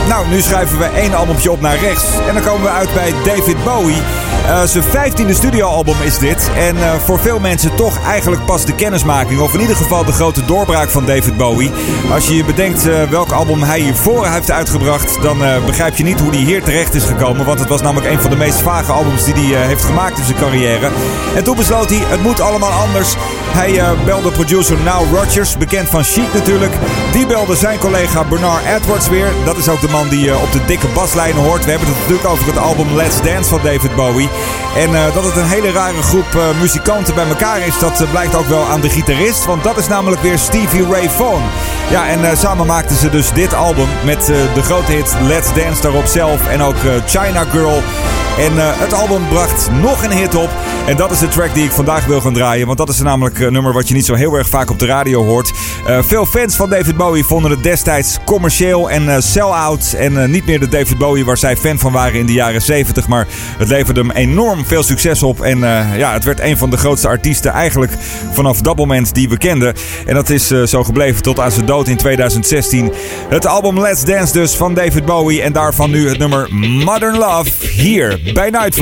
nou, 0.08 0.28
nu 0.28 0.40
schrijven 0.40 0.78
we 0.78 0.84
één 0.84 1.14
albumpje 1.14 1.50
op 1.50 1.60
naar 1.60 1.78
rechts. 1.78 2.04
En 2.28 2.34
dan 2.34 2.42
komen 2.42 2.62
we 2.62 2.70
uit 2.70 2.94
bij 2.94 3.12
David 3.24 3.64
Bowie. 3.64 4.02
Eh, 4.46 4.62
zijn 4.64 4.84
vijftiende 4.84 5.34
studioalbum 5.34 5.94
is 6.02 6.18
dit. 6.18 6.50
En 6.56 6.76
eh, 6.76 6.94
voor 7.04 7.18
veel 7.18 7.38
mensen 7.38 7.74
toch 7.74 8.04
eigenlijk 8.04 8.44
pas 8.44 8.64
de 8.64 8.74
kennismaking. 8.74 9.40
Of 9.40 9.54
in 9.54 9.60
ieder 9.60 9.76
geval 9.76 10.04
de 10.04 10.12
grote 10.12 10.44
doorbraak 10.44 10.90
van 10.90 11.04
David 11.04 11.36
Bowie. 11.36 11.70
Als 12.12 12.26
je 12.26 12.36
je 12.36 12.44
bedenkt 12.44 12.86
eh, 12.86 13.02
welk 13.02 13.30
album 13.30 13.62
hij 13.62 13.80
hiervoor 13.80 14.26
heeft 14.26 14.50
uitgebracht... 14.50 15.22
dan 15.22 15.38
begrijp 15.66 15.96
je 15.96 16.04
niet 16.04 16.20
hoe 16.20 16.30
hij 16.30 16.40
hier 16.40 16.62
terecht 16.62 16.94
is 16.94 17.04
gekomen. 17.04 17.46
Want 17.46 17.58
het 17.58 17.68
was 17.68 17.82
namelijk 17.82 18.12
een 18.12 18.20
van 18.20 18.30
de 18.30 18.36
meest 18.36 18.60
vage 18.60 18.92
albums 18.92 19.24
die 19.24 19.54
hij 19.54 19.66
heeft 19.66 19.84
gemaakt 19.84 20.18
in 20.18 20.24
zijn 20.24 20.38
carrière. 20.38 20.90
En 21.34 21.44
toen 21.44 21.56
besloot 21.56 21.90
hij, 21.90 22.02
het 22.06 22.22
moet 22.22 22.40
allemaal 22.40 22.70
anders. 22.70 23.14
Hij 23.52 23.80
belde 24.04 24.30
producer 24.30 24.76
Now 24.84 25.14
Rodgers, 25.14 25.56
bekend 25.56 25.88
van 25.88 26.04
Chic 26.04 26.34
natuurlijk. 26.34 26.72
Die 27.12 27.26
belde 27.26 27.56
zijn 27.56 27.78
collega 27.78 28.24
Bernard 28.24 28.64
Edwards 28.64 28.99
Dat 29.44 29.56
is 29.56 29.68
ook 29.68 29.80
de 29.80 29.88
man 29.88 30.08
die 30.08 30.30
eh, 30.30 30.42
op 30.42 30.52
de 30.52 30.64
dikke 30.64 30.86
baslijnen 30.86 31.42
hoort. 31.42 31.64
We 31.64 31.70
hebben 31.70 31.88
het 31.88 31.98
natuurlijk 31.98 32.28
over 32.28 32.46
het 32.46 32.58
album 32.58 32.94
Let's 32.94 33.22
Dance 33.22 33.48
van 33.48 33.60
David 33.62 33.94
Bowie. 33.94 34.28
En 34.76 34.94
eh, 34.94 35.14
dat 35.14 35.24
het 35.24 35.36
een 35.36 35.48
hele 35.48 35.70
rare 35.72 36.02
groep 36.02 36.34
eh, 36.34 36.60
muzikanten 36.60 37.14
bij 37.14 37.28
elkaar 37.28 37.66
is, 37.66 37.78
dat 37.78 38.06
blijkt 38.10 38.34
ook 38.34 38.46
wel 38.46 38.64
aan 38.64 38.80
de 38.80 38.90
gitarist. 38.90 39.44
Want 39.44 39.64
dat 39.64 39.78
is 39.78 39.88
namelijk 39.88 40.22
weer 40.22 40.38
Stevie 40.38 40.86
Ray 40.86 41.10
Vaughan. 41.10 41.42
Ja, 41.90 42.08
en 42.08 42.36
samen 42.36 42.66
maakten 42.66 42.96
ze 42.96 43.10
dus 43.10 43.32
dit 43.32 43.54
album 43.54 43.88
met 44.04 44.26
de 44.26 44.62
grote 44.62 44.92
hit 44.92 45.14
Let's 45.22 45.52
Dance 45.54 45.82
daarop 45.82 46.06
zelf. 46.06 46.48
En 46.48 46.62
ook 46.62 46.76
China 47.06 47.44
Girl. 47.44 47.82
En 48.40 48.58
eh, 48.58 48.80
het 48.80 48.92
album 48.92 49.28
bracht 49.28 49.70
nog 49.82 50.04
een 50.04 50.12
hit 50.12 50.34
op. 50.34 50.50
En 50.86 50.96
dat 50.96 51.10
is 51.10 51.18
de 51.18 51.28
track 51.28 51.54
die 51.54 51.64
ik 51.64 51.70
vandaag 51.70 52.06
wil 52.06 52.20
gaan 52.20 52.32
draaien. 52.32 52.66
Want 52.66 52.78
dat 52.78 52.88
is 52.88 53.00
namelijk 53.00 53.38
een 53.38 53.52
nummer 53.52 53.72
wat 53.72 53.88
je 53.88 53.94
niet 53.94 54.04
zo 54.04 54.14
heel 54.14 54.34
erg 54.34 54.48
vaak 54.48 54.70
op 54.70 54.78
de 54.78 54.86
radio 54.86 55.24
hoort. 55.24 55.52
Eh, 55.86 55.98
veel 56.02 56.26
fans 56.26 56.56
van 56.56 56.70
David 56.70 56.96
Bowie 56.96 57.24
vonden 57.24 57.50
het 57.50 57.62
destijds 57.62 58.18
commercieel 58.24 58.90
en 58.90 59.14
eh, 59.14 59.20
sell-out. 59.20 59.92
En 59.92 60.22
eh, 60.22 60.28
niet 60.28 60.46
meer 60.46 60.60
de 60.60 60.68
David 60.68 60.98
Bowie 60.98 61.24
waar 61.24 61.36
zij 61.36 61.56
fan 61.56 61.78
van 61.78 61.92
waren 61.92 62.18
in 62.18 62.26
de 62.26 62.32
jaren 62.32 62.62
70. 62.62 63.08
Maar 63.08 63.26
het 63.58 63.68
leverde 63.68 64.00
hem 64.00 64.10
enorm 64.10 64.64
veel 64.64 64.82
succes 64.82 65.22
op. 65.22 65.40
En 65.40 65.64
eh, 65.64 65.98
ja, 65.98 66.12
het 66.12 66.24
werd 66.24 66.40
een 66.40 66.58
van 66.58 66.70
de 66.70 66.76
grootste 66.76 67.08
artiesten 67.08 67.52
eigenlijk 67.52 67.92
vanaf 68.32 68.60
dat 68.60 68.76
moment 68.76 69.14
die 69.14 69.28
we 69.28 69.38
kenden. 69.38 69.74
En 70.06 70.14
dat 70.14 70.30
is 70.30 70.50
eh, 70.50 70.62
zo 70.62 70.84
gebleven 70.84 71.22
tot 71.22 71.40
aan 71.40 71.52
zijn 71.52 71.66
dood 71.66 71.88
in 71.88 71.96
2016. 71.96 72.92
Het 73.28 73.46
album 73.46 73.80
Let's 73.80 74.04
Dance 74.04 74.32
dus 74.32 74.54
van 74.54 74.74
David 74.74 75.04
Bowie. 75.04 75.42
En 75.42 75.52
daarvan 75.52 75.90
nu 75.90 76.08
het 76.08 76.18
nummer 76.18 76.54
Modern 76.54 77.18
Love 77.18 77.50
hier 77.70 78.29
bij 78.32 78.50
Night 78.50 78.74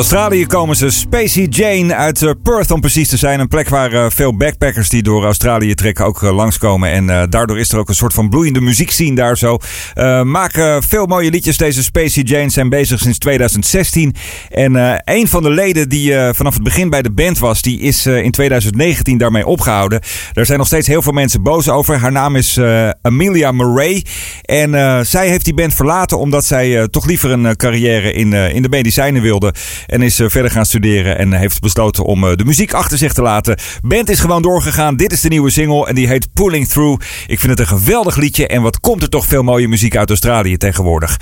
Australië 0.00 0.46
komen 0.46 0.76
ze. 0.76 0.90
Spacey 0.90 1.46
Jane 1.50 1.94
uit 1.94 2.22
eh, 2.22 2.30
Perth 2.42 2.70
om 2.70 2.80
precies 2.80 3.08
te 3.08 3.16
zijn. 3.16 3.40
Een 3.40 3.48
plek 3.48 3.68
waar 3.68 3.92
eh, 3.92 4.06
veel 4.08 4.36
backpackers 4.36 4.88
die 4.88 5.02
door 5.02 5.24
Australië 5.24 5.74
trekken 5.74 6.04
ook 6.04 6.22
eh, 6.22 6.34
langskomen. 6.34 6.90
En 6.90 7.30
daardoor 7.30 7.58
is 7.58 7.72
er 7.72 7.78
ook 7.78 7.88
een 7.88 7.94
soort 7.94 8.12
van 8.12 8.28
bloeiende 8.28 8.60
muziekscene 8.60 9.14
daar 9.14 9.38
zo. 9.38 9.58
Eh, 9.94 10.22
maken 10.22 10.82
veel 10.82 11.06
mooie 11.06 11.30
liedjes. 11.30 11.56
Deze 11.56 11.82
Spacey 11.82 12.22
Jane 12.22 12.50
zijn 12.50 12.68
bezig 12.68 12.98
sinds 12.98 13.18
2016. 13.18 14.14
En 14.48 14.76
eh, 14.76 14.98
een 15.04 15.28
van 15.28 15.42
de 15.42 15.50
leden 15.50 15.88
die 15.88 16.14
vanaf 16.32 16.54
het 16.54 16.62
begin 16.62 16.90
bij 16.90 17.02
de 17.02 17.12
band 17.12 17.38
was, 17.38 17.62
die 17.62 17.80
is 17.80 18.06
in 18.06 18.30
2019 18.30 19.18
daarmee 19.18 19.46
opgehouden. 19.46 20.00
Daar 20.32 20.46
zijn 20.46 20.58
nog 20.58 20.66
steeds 20.66 20.86
heel 20.86 21.02
veel 21.02 21.12
mensen 21.12 21.42
boos 21.42 21.68
over. 21.68 21.96
Haar 21.96 22.12
naam 22.12 22.36
is 22.36 22.58
Amelia 23.02 23.52
Murray. 23.52 24.04
En 24.42 25.06
zij 25.06 25.28
heeft 25.28 25.44
die 25.44 25.54
band 25.54 25.74
verlaten 25.74 26.18
omdat 26.18 26.44
zij 26.44 26.88
toch 26.88 27.06
liever 27.06 27.30
een 27.30 27.56
carrière 27.56 28.12
in, 28.12 28.32
in 28.32 28.62
de 28.62 28.68
medicijnen 28.68 29.22
wilde. 29.22 29.54
En 29.90 30.02
is 30.02 30.20
eh, 30.20 30.28
verder 30.28 30.50
gaan 30.50 30.66
studeren 30.66 31.18
en 31.18 31.32
heeft 31.32 31.60
besloten 31.60 32.04
om 32.04 32.24
eh, 32.24 32.36
de 32.36 32.44
muziek 32.44 32.72
achter 32.72 32.98
zich 32.98 33.12
te 33.12 33.22
laten. 33.22 33.58
Band 33.82 34.10
is 34.10 34.20
gewoon 34.20 34.42
doorgegaan. 34.42 34.96
Dit 34.96 35.12
is 35.12 35.20
de 35.20 35.28
nieuwe 35.28 35.50
single 35.50 35.86
en 35.86 35.94
die 35.94 36.08
heet 36.08 36.32
Pulling 36.32 36.68
Through. 36.68 37.02
Ik 37.26 37.40
vind 37.40 37.58
het 37.58 37.60
een 37.60 37.78
geweldig 37.78 38.16
liedje 38.16 38.46
en 38.46 38.62
wat 38.62 38.80
komt 38.80 39.02
er 39.02 39.08
toch 39.08 39.26
veel 39.26 39.42
mooie 39.42 39.68
muziek 39.68 39.96
uit 39.96 40.08
Australië 40.08 40.56
tegenwoordig. 40.56 41.20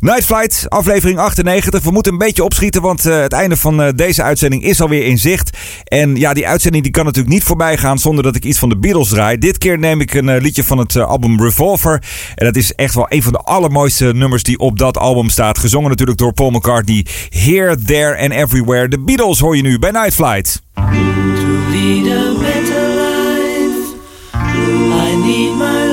Night 0.00 0.24
Flight, 0.24 0.66
aflevering 0.68 1.18
98. 1.18 1.82
We 1.82 1.90
moeten 1.90 2.12
een 2.12 2.18
beetje 2.18 2.44
opschieten, 2.44 2.82
want 2.82 3.06
eh, 3.06 3.20
het 3.20 3.32
einde 3.32 3.56
van 3.56 3.92
deze 3.96 4.22
uitzending 4.22 4.64
is 4.64 4.80
alweer 4.80 5.06
in 5.06 5.18
zicht. 5.18 5.56
En 5.84 6.16
ja, 6.16 6.34
die 6.34 6.48
uitzending 6.48 6.82
die 6.82 6.92
kan 6.92 7.04
natuurlijk 7.04 7.34
niet 7.34 7.44
voorbij 7.44 7.76
gaan 7.76 7.98
zonder 7.98 8.24
dat 8.24 8.36
ik 8.36 8.44
iets 8.44 8.58
van 8.58 8.68
de 8.68 8.78
Beatles 8.78 9.08
draai. 9.08 9.38
Dit 9.38 9.58
keer 9.58 9.78
neem 9.78 10.00
ik 10.00 10.14
een 10.14 10.36
liedje 10.36 10.64
van 10.64 10.78
het 10.78 10.96
album 10.96 11.42
Revolver. 11.42 12.02
En 12.34 12.44
dat 12.46 12.56
is 12.56 12.72
echt 12.74 12.94
wel 12.94 13.06
een 13.08 13.22
van 13.22 13.32
de 13.32 13.38
allermooiste 13.38 14.04
nummers 14.04 14.42
die 14.42 14.58
op 14.58 14.78
dat 14.78 14.98
album 14.98 15.28
staat. 15.28 15.58
Gezongen 15.58 15.88
natuurlijk 15.88 16.18
door 16.18 16.32
Paul 16.32 16.50
McCartney. 16.50 17.06
Here, 17.28 17.76
There 17.84 18.07
and 18.16 18.32
Everywhere. 18.32 18.88
De 18.88 18.98
Beatles 18.98 19.40
hoor 19.40 19.56
je 19.56 19.62
nu 19.62 19.78
bij 19.78 19.90
Night 19.90 20.14
Flight. 20.14 20.62
lead. 21.96 22.06
I 24.90 25.14
need 25.16 25.87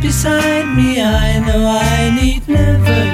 beside 0.00 0.74
me, 0.76 1.00
I 1.00 1.38
know 1.40 1.66
I 1.66 2.10
need 2.10 2.48
never. 2.48 3.09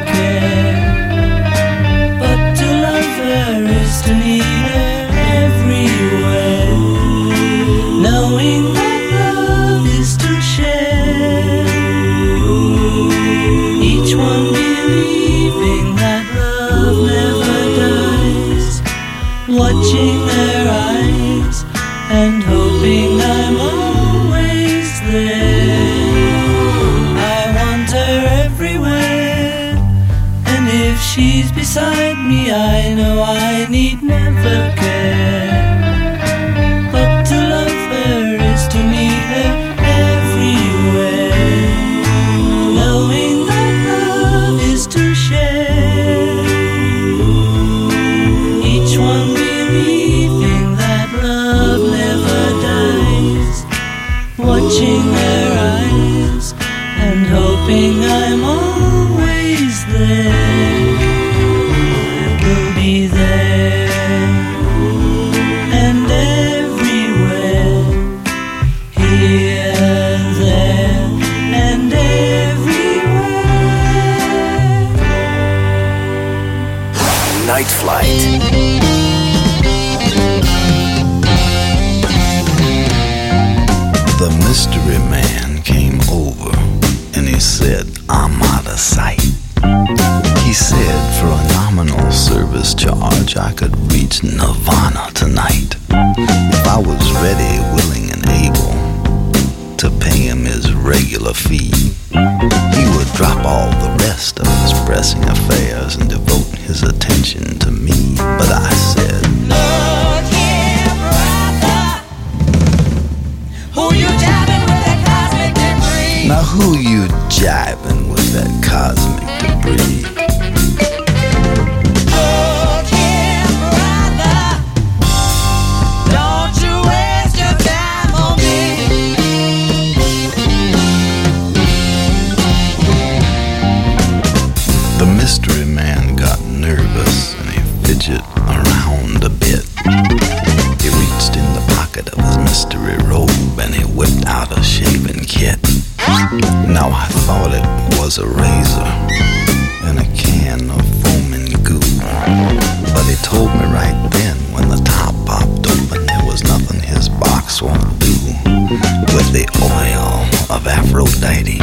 oil 159.63 160.25
of 160.51 160.67
Aphrodite 160.67 161.59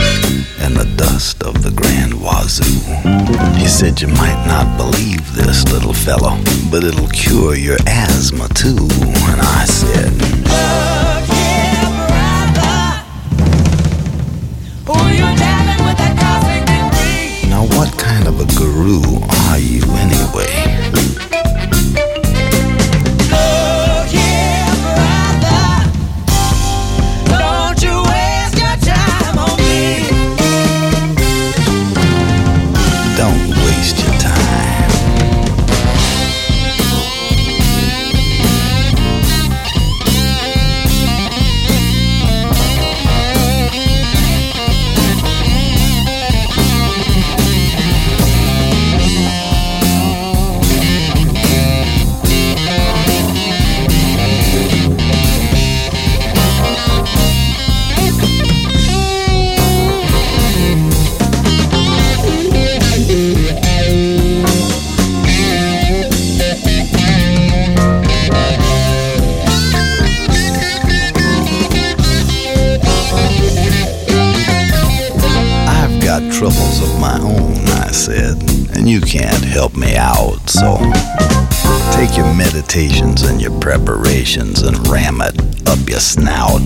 and 0.60 0.76
the 0.76 0.92
dust 0.98 1.44
of 1.44 1.64
the 1.64 1.72
Grand 1.72 2.14
Wazoo. 2.14 2.80
He 3.58 3.68
said, 3.68 4.02
You 4.02 4.08
might 4.08 4.46
not 4.48 4.78
believe 4.78 5.34
this, 5.36 5.64
little 5.72 5.94
fellow, 5.94 6.38
but 6.72 6.84
it'll 6.84 7.08
cure 7.10 7.56
your 7.56 7.78
asthma 7.88 8.48
too. 8.50 8.88
And 9.30 9.42
I 9.42 9.66
said, 9.66 10.12
Look 10.14 11.26
here, 11.34 11.92
brother. 12.10 13.04
Oh, 14.88 15.08
you're 15.10 15.36
dabbing 15.38 15.86
with 15.86 15.98
that 15.98 16.16
cosmic 16.20 16.64
debris. 16.66 17.50
Now, 17.50 17.66
what 17.78 17.98
kind 17.98 18.28
of 18.28 18.40
a 18.40 18.46
guru 18.58 19.02
are 19.50 19.60
you 19.60 19.84
anyway? 19.98 20.63
meditations 82.64 83.24
and 83.24 83.42
your 83.42 83.52
preparations 83.60 84.62
and 84.62 84.88
ram 84.88 85.20
it 85.22 85.36
up 85.68 85.80
your 85.90 86.00
snout. 86.00 86.62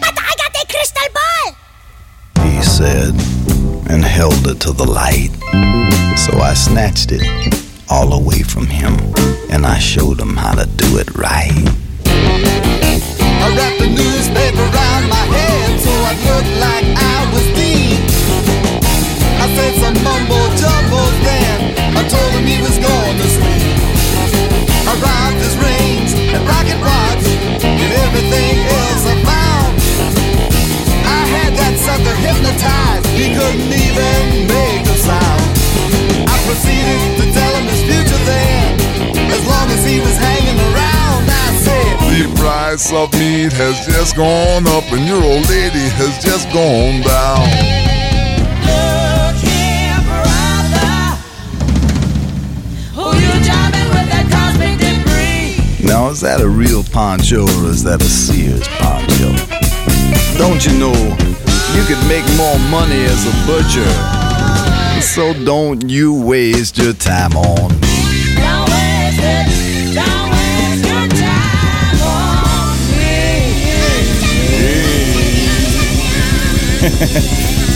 But 0.00 0.16
I 0.16 0.32
got 0.40 0.50
a 0.50 0.66
crystal 0.66 1.08
ball! 1.14 2.46
He 2.46 2.62
said, 2.62 3.12
and 3.90 4.02
held 4.02 4.46
it 4.46 4.60
to 4.60 4.72
the 4.72 4.86
light. 4.86 5.30
So 6.16 6.38
I 6.38 6.54
snatched 6.54 7.12
it 7.12 7.22
all 7.90 8.14
away 8.14 8.42
from 8.42 8.66
him, 8.66 8.94
and 9.50 9.66
I 9.66 9.78
showed 9.78 10.18
him 10.18 10.36
how 10.36 10.54
to 10.54 10.66
do 10.66 10.98
it 10.98 11.14
right. 11.14 11.52
I 12.06 13.46
wrapped 13.56 13.80
the 13.80 13.88
newspaper 13.88 14.62
around 14.62 15.08
my 15.10 15.24
head 15.36 15.80
so 15.80 15.92
I 15.92 16.14
looked 16.28 16.54
like 16.64 16.86
I 16.96 17.18
was 17.32 17.46
deep. 17.52 18.00
I 19.36 19.46
said 19.54 19.74
some 19.84 19.96
mumble 20.02 20.48
jumble 20.56 21.10
then. 21.28 21.74
I 21.94 22.08
told 22.08 22.32
him 22.32 22.44
he 22.46 22.58
was 22.62 22.78
going 22.78 23.18
to 23.18 23.28
sleep. 23.28 23.53
Of 42.96 43.12
meat 43.14 43.52
has 43.52 43.86
just 43.86 44.14
gone 44.14 44.66
up 44.68 44.84
and 44.92 45.06
your 45.06 45.22
old 45.22 45.48
lady 45.48 45.86
has 45.98 46.22
just 46.22 46.46
gone 46.52 47.02
down. 47.02 47.42
Look 48.62 49.36
here, 49.42 49.98
brother. 50.06 51.18
Who 52.94 53.06
you 53.18 53.32
driving 53.42 53.88
with 53.90 54.08
that 54.14 54.26
cosmic 54.30 54.78
debris? 54.78 55.86
Now, 55.86 56.10
is 56.10 56.20
that 56.20 56.40
a 56.40 56.48
real 56.48 56.84
poncho 56.84 57.42
or 57.42 57.70
is 57.70 57.82
that 57.82 58.00
a 58.00 58.04
Sears 58.04 58.68
poncho? 58.78 59.34
Don't 60.38 60.64
you 60.64 60.78
know 60.78 60.94
you 61.74 61.82
could 61.90 62.02
make 62.06 62.26
more 62.36 62.58
money 62.70 63.02
as 63.04 63.26
a 63.26 63.34
butcher? 63.46 63.90
So 65.02 65.34
don't 65.44 65.88
you 65.90 66.14
waste 66.14 66.78
your 66.78 66.92
time 66.92 67.36
on 67.36 67.70
me. 67.80 68.34
Don't 68.36 68.70
waste 68.70 69.18
it. 69.18 69.94
Don't 69.94 70.30
waste 70.30 70.43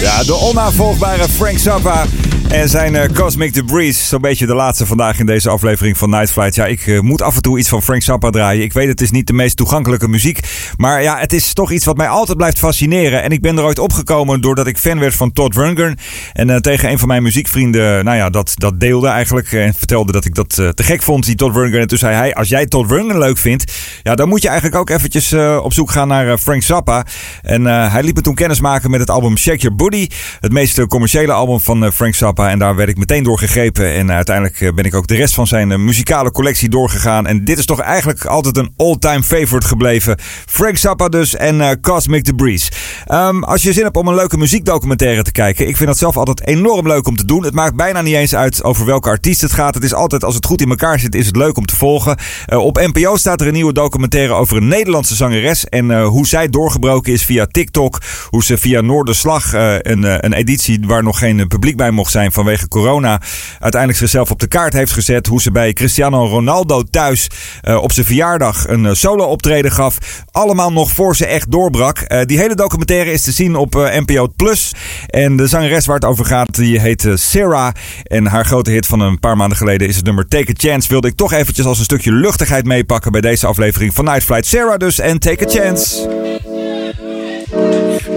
Ja, 0.00 0.24
de 0.24 0.34
onnavolgbare 0.34 1.28
Frank 1.28 1.58
Zappa 1.58 2.06
en 2.50 2.68
zijn 2.68 2.96
eh, 2.96 3.12
Cosmic 3.12 3.54
Debris. 3.54 4.08
Zo'n 4.08 4.20
beetje 4.20 4.46
de 4.46 4.54
laatste 4.54 4.86
vandaag 4.86 5.18
in 5.18 5.26
deze 5.26 5.48
aflevering 5.48 5.98
van 5.98 6.10
Night 6.10 6.32
Flight. 6.32 6.54
Ja, 6.54 6.66
ik 6.66 6.86
eh, 6.86 7.00
moet 7.00 7.22
af 7.22 7.36
en 7.36 7.42
toe 7.42 7.58
iets 7.58 7.68
van 7.68 7.82
Frank 7.82 8.02
Zappa 8.02 8.30
draaien. 8.30 8.62
Ik 8.62 8.72
weet, 8.72 8.88
het 8.88 9.00
is 9.00 9.10
niet 9.10 9.26
de 9.26 9.32
meest 9.32 9.56
toegankelijke 9.56 10.08
muziek. 10.08 10.40
Maar 10.76 11.02
ja, 11.02 11.18
het 11.18 11.32
is 11.32 11.52
toch 11.52 11.70
iets 11.70 11.84
wat 11.84 11.96
mij 11.96 12.08
altijd 12.08 12.36
blijft 12.36 12.58
fascineren. 12.58 13.22
En 13.22 13.30
ik 13.30 13.40
ben 13.40 13.58
er 13.58 13.64
ooit 13.64 13.78
opgekomen 13.78 14.40
doordat 14.40 14.66
ik 14.66 14.78
fan 14.78 14.98
werd 14.98 15.14
van 15.14 15.32
Todd 15.32 15.54
Rundgren. 15.54 15.96
En 16.32 16.50
eh, 16.50 16.56
tegen 16.56 16.90
een 16.90 16.98
van 16.98 17.08
mijn 17.08 17.22
muziekvrienden, 17.22 18.04
nou 18.04 18.16
ja, 18.16 18.30
dat, 18.30 18.52
dat 18.54 18.80
deelde 18.80 19.08
eigenlijk. 19.08 19.52
En 19.52 19.74
vertelde 19.74 20.12
dat 20.12 20.24
ik 20.24 20.34
dat 20.34 20.54
te 20.54 20.82
gek 20.82 21.02
vond, 21.02 21.24
die 21.24 21.34
Todd 21.34 21.54
Rundgren. 21.54 21.80
En 21.80 21.88
toen 21.88 21.98
zei 21.98 22.14
hij, 22.14 22.34
als 22.34 22.48
jij 22.48 22.66
Todd 22.66 22.90
Rundgren 22.90 23.18
leuk 23.18 23.38
vindt... 23.38 23.72
Ja, 24.02 24.14
dan 24.14 24.28
moet 24.28 24.42
je 24.42 24.48
eigenlijk 24.48 24.80
ook 24.80 24.90
eventjes 24.90 25.32
op 25.62 25.72
zoek 25.72 25.90
gaan 25.90 26.08
naar 26.08 26.38
Frank 26.38 26.62
Zappa. 26.62 27.06
En 27.42 27.64
hij 27.64 28.02
liet 28.02 28.14
me 28.14 28.20
toen 28.20 28.34
kennis 28.34 28.60
maken 28.60 28.90
met 28.90 29.00
het 29.00 29.10
album 29.10 29.36
Shake 29.36 29.58
Your 29.58 29.76
Booty. 29.76 30.08
Het 30.40 30.52
meest 30.52 30.86
commerciële 30.86 31.32
album 31.32 31.60
van 31.60 31.92
Frank 31.92 32.14
Zappa. 32.14 32.37
En 32.46 32.58
daar 32.58 32.76
werd 32.76 32.88
ik 32.88 32.98
meteen 32.98 33.22
door 33.22 33.38
gegrepen. 33.38 33.92
En 33.92 34.12
uiteindelijk 34.12 34.60
eh, 34.60 34.72
ben 34.72 34.84
ik 34.84 34.94
ook 34.94 35.06
de 35.06 35.14
rest 35.14 35.34
van 35.34 35.46
zijn 35.46 35.72
eh, 35.72 35.78
muzikale 35.78 36.30
collectie 36.30 36.68
doorgegaan. 36.68 37.26
En 37.26 37.44
dit 37.44 37.58
is 37.58 37.64
toch 37.64 37.80
eigenlijk 37.80 38.24
altijd 38.24 38.56
een 38.56 38.72
all-time 38.76 39.22
favorite 39.22 39.66
gebleven. 39.66 40.18
Frank 40.46 40.76
Zappa 40.76 41.08
dus 41.08 41.36
en 41.36 41.60
eh, 41.60 41.70
Cosmic 41.80 42.24
Debris. 42.24 42.72
Ehm, 43.06 43.42
als 43.42 43.62
je 43.62 43.72
zin 43.72 43.84
hebt 43.84 43.96
om 43.96 44.08
een 44.08 44.14
leuke 44.14 44.36
muziekdocumentaire 44.36 45.22
te 45.22 45.32
kijken. 45.32 45.68
Ik 45.68 45.76
vind 45.76 45.88
dat 45.88 45.98
zelf 45.98 46.16
altijd 46.16 46.46
enorm 46.46 46.86
leuk 46.86 47.06
om 47.06 47.16
te 47.16 47.24
doen. 47.24 47.44
Het 47.44 47.54
maakt 47.54 47.76
bijna 47.76 48.02
niet 48.02 48.14
eens 48.14 48.34
uit 48.34 48.62
over 48.62 48.86
welke 48.86 49.08
artiest 49.08 49.40
het 49.40 49.52
gaat. 49.52 49.74
Het 49.74 49.84
is 49.84 49.94
altijd, 49.94 50.24
als 50.24 50.34
het 50.34 50.46
goed 50.46 50.60
in 50.60 50.68
elkaar 50.68 50.98
zit, 50.98 51.14
is 51.14 51.26
het 51.26 51.36
leuk 51.36 51.56
om 51.56 51.66
te 51.66 51.76
volgen. 51.76 52.16
Eh, 52.46 52.58
op 52.58 52.76
NPO 52.76 53.16
staat 53.16 53.40
er 53.40 53.46
een 53.46 53.52
nieuwe 53.52 53.72
documentaire 53.72 54.32
over 54.32 54.56
een 54.56 54.68
Nederlandse 54.68 55.14
zangeres. 55.14 55.64
En 55.64 55.90
eh, 55.90 56.06
hoe 56.06 56.26
zij 56.26 56.48
doorgebroken 56.48 57.12
is 57.12 57.24
via 57.24 57.46
TikTok. 57.46 58.00
Hoe 58.28 58.44
ze 58.44 58.58
via 58.58 58.80
Noorderslag, 58.80 59.52
eh, 59.52 59.74
een, 59.78 60.04
eh, 60.04 60.16
een 60.20 60.32
editie 60.32 60.80
waar 60.86 61.02
nog 61.02 61.18
geen 61.18 61.40
eh, 61.40 61.46
publiek 61.46 61.76
bij 61.76 61.90
mocht 61.90 62.10
zijn 62.10 62.27
vanwege 62.32 62.68
corona. 62.68 63.20
Uiteindelijk 63.58 64.00
zichzelf 64.00 64.30
op 64.30 64.40
de 64.40 64.46
kaart 64.46 64.72
heeft 64.72 64.92
gezet. 64.92 65.26
Hoe 65.26 65.40
ze 65.40 65.50
bij 65.50 65.72
Cristiano 65.72 66.26
Ronaldo 66.26 66.82
thuis 66.82 67.30
eh, 67.60 67.82
op 67.82 67.92
zijn 67.92 68.06
verjaardag 68.06 68.68
een 68.68 68.86
eh, 68.86 68.94
solo 68.94 69.24
optreden 69.24 69.72
gaf. 69.72 69.98
Allemaal 70.30 70.72
nog 70.72 70.90
voor 70.90 71.16
ze 71.16 71.26
echt 71.26 71.50
doorbrak. 71.50 71.98
Eh, 71.98 72.24
die 72.24 72.38
hele 72.38 72.54
documentaire 72.54 73.12
is 73.12 73.22
te 73.22 73.32
zien 73.32 73.56
op 73.56 73.74
NPO 73.74 74.28
Plus. 74.36 74.72
En 75.06 75.36
de 75.36 75.46
zangeres 75.46 75.86
waar 75.86 75.96
het 75.96 76.04
over 76.04 76.24
gaat, 76.24 76.54
die 76.54 76.80
heet 76.80 77.08
Sarah. 77.14 77.72
En 78.02 78.26
haar 78.26 78.44
grote 78.44 78.70
hit 78.70 78.86
van 78.86 79.00
een 79.00 79.18
paar 79.18 79.36
maanden 79.36 79.58
geleden 79.58 79.88
is 79.88 79.96
het 79.96 80.04
nummer 80.04 80.28
Take 80.28 80.50
a 80.50 80.54
Chance. 80.56 80.88
Wilde 80.88 81.08
ik 81.08 81.16
toch 81.16 81.32
eventjes 81.32 81.66
als 81.66 81.78
een 81.78 81.84
stukje 81.84 82.12
luchtigheid 82.12 82.64
meepakken 82.64 83.12
bij 83.12 83.20
deze 83.20 83.46
aflevering 83.46 83.94
van 83.94 84.04
Night 84.04 84.24
Flight. 84.24 84.46
Sarah 84.46 84.78
dus 84.78 84.98
en 84.98 85.18
Take 85.18 85.46
a 85.46 85.50
Chance. 85.50 86.26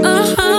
yeah, 0.01 0.51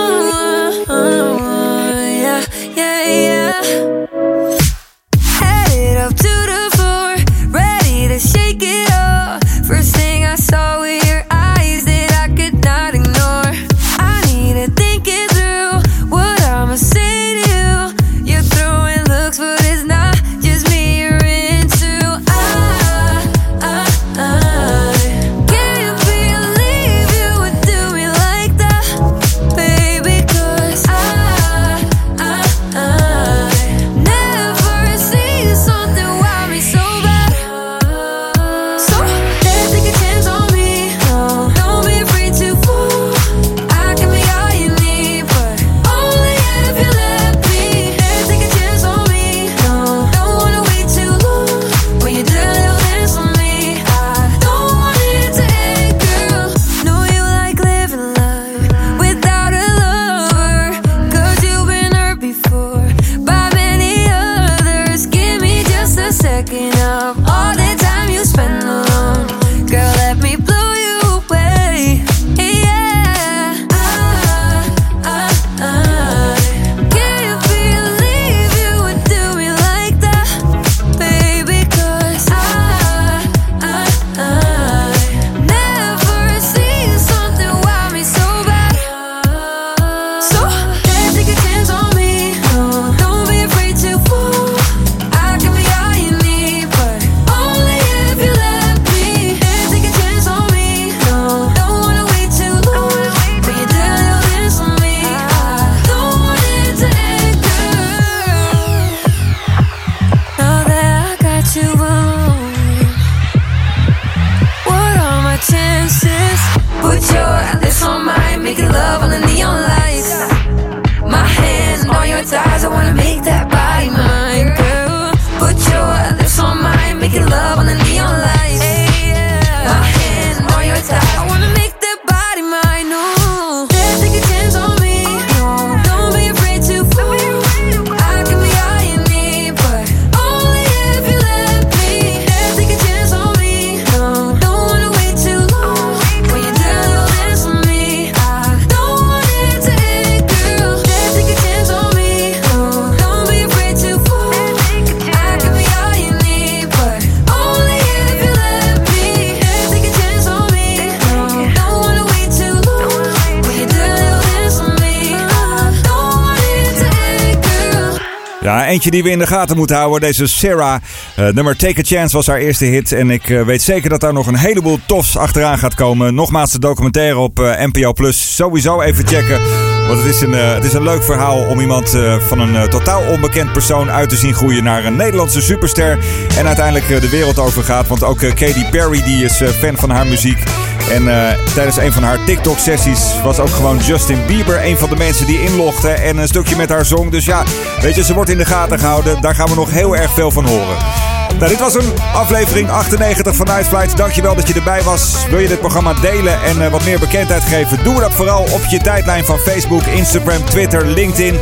Die 168.91 169.03
we 169.03 169.09
in 169.09 169.19
de 169.19 169.27
gaten 169.27 169.57
moeten 169.57 169.75
houden. 169.75 170.01
Deze 170.01 170.27
Sarah. 170.27 170.81
Uh, 171.19 171.29
nummer 171.29 171.55
Take 171.55 171.79
a 171.79 171.83
Chance 171.83 172.15
was 172.15 172.27
haar 172.27 172.37
eerste 172.37 172.65
hit. 172.65 172.91
En 172.91 173.09
ik 173.09 173.29
uh, 173.29 173.41
weet 173.41 173.61
zeker 173.61 173.89
dat 173.89 173.99
daar 173.99 174.13
nog 174.13 174.27
een 174.27 174.35
heleboel 174.35 174.79
tofs 174.85 175.17
achteraan 175.17 175.57
gaat 175.57 175.75
komen. 175.75 176.15
Nogmaals 176.15 176.51
de 176.51 176.59
documentaire 176.59 177.17
op 177.17 177.39
uh, 177.39 177.51
NPO 177.59 177.93
Plus. 177.93 178.35
Sowieso 178.35 178.81
even 178.81 179.07
checken. 179.07 179.41
Want 179.87 179.99
het 179.99 180.15
is 180.15 180.21
een, 180.21 180.33
het 180.33 180.63
is 180.63 180.73
een 180.73 180.83
leuk 180.83 181.03
verhaal 181.03 181.45
om 181.47 181.59
iemand 181.59 181.97
van 182.19 182.39
een 182.39 182.69
totaal 182.69 183.01
onbekend 183.07 183.51
persoon 183.51 183.89
uit 183.89 184.09
te 184.09 184.15
zien 184.15 184.33
groeien 184.33 184.63
naar 184.63 184.85
een 184.85 184.95
Nederlandse 184.95 185.41
superster. 185.41 185.99
En 186.37 186.45
uiteindelijk 186.47 187.01
de 187.01 187.09
wereld 187.09 187.39
over 187.39 187.63
gaat. 187.63 187.87
Want 187.87 188.03
ook 188.03 188.17
Katy 188.17 188.65
Perry 188.69 189.03
die 189.03 189.23
is 189.23 189.41
fan 189.59 189.77
van 189.77 189.89
haar 189.89 190.07
muziek. 190.07 190.43
En 190.91 191.03
uh, 191.03 191.29
tijdens 191.53 191.77
een 191.77 191.93
van 191.93 192.03
haar 192.03 192.23
TikTok-sessies 192.25 193.21
was 193.23 193.39
ook 193.39 193.49
gewoon 193.49 193.77
Justin 193.77 194.25
Bieber 194.27 194.65
een 194.65 194.77
van 194.77 194.89
de 194.89 194.95
mensen 194.95 195.25
die 195.25 195.41
inlogde 195.41 195.89
en 195.89 196.17
een 196.17 196.27
stukje 196.27 196.55
met 196.55 196.69
haar 196.69 196.85
zong. 196.85 197.11
Dus 197.11 197.25
ja, 197.25 197.43
weet 197.81 197.95
je, 197.95 198.03
ze 198.03 198.13
wordt 198.13 198.29
in 198.29 198.37
de 198.37 198.45
gaten 198.45 198.79
gehouden. 198.79 199.21
Daar 199.21 199.35
gaan 199.35 199.49
we 199.49 199.55
nog 199.55 199.71
heel 199.71 199.95
erg 199.95 200.13
veel 200.13 200.31
van 200.31 200.45
horen. 200.45 201.02
Nou, 201.37 201.49
dit 201.49 201.59
was 201.59 201.73
een 201.75 201.93
aflevering 202.13 202.69
98 202.69 203.35
van 203.35 203.45
Night 203.45 203.67
Flight. 203.67 203.97
Dankjewel 203.97 204.35
dat 204.35 204.47
je 204.47 204.53
erbij 204.53 204.81
was. 204.81 205.25
Wil 205.29 205.39
je 205.39 205.47
dit 205.47 205.59
programma 205.59 205.93
delen 205.93 206.43
en 206.43 206.61
uh, 206.61 206.67
wat 206.67 206.85
meer 206.85 206.99
bekendheid 206.99 207.43
geven? 207.43 207.83
Doe 207.83 207.99
dat 207.99 208.13
vooral 208.13 208.43
op 208.43 208.65
je 208.69 208.77
tijdlijn 208.77 209.25
van 209.25 209.39
Facebook, 209.39 209.83
Instagram, 209.83 210.45
Twitter, 210.45 210.85
LinkedIn. 210.85 211.39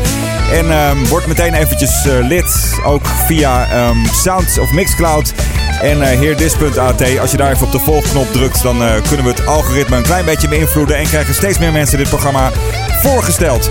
En 0.51 0.71
um, 0.71 1.07
word 1.07 1.27
meteen 1.27 1.53
eventjes 1.53 2.05
uh, 2.05 2.27
lid, 2.27 2.79
ook 2.85 3.05
via 3.25 3.87
um, 3.89 4.05
Sound 4.05 4.59
of 4.59 4.71
Mixcloud 4.71 5.33
en 5.81 5.97
uh, 5.97 6.03
heerdis.at. 6.03 7.19
Als 7.19 7.31
je 7.31 7.37
daar 7.37 7.51
even 7.51 7.65
op 7.65 7.71
de 7.71 7.79
volgknop 7.79 8.31
drukt, 8.31 8.63
dan 8.63 8.77
kunnen 9.07 9.25
we 9.25 9.31
het 9.31 9.45
algoritme 9.45 9.95
een 9.95 10.03
klein 10.03 10.25
beetje 10.25 10.47
beïnvloeden. 10.47 10.97
En 10.97 11.05
krijgen 11.05 11.33
steeds 11.33 11.59
meer 11.59 11.71
mensen 11.71 11.97
dit 11.97 12.09
programma 12.09 12.51
voorgesteld. 13.01 13.69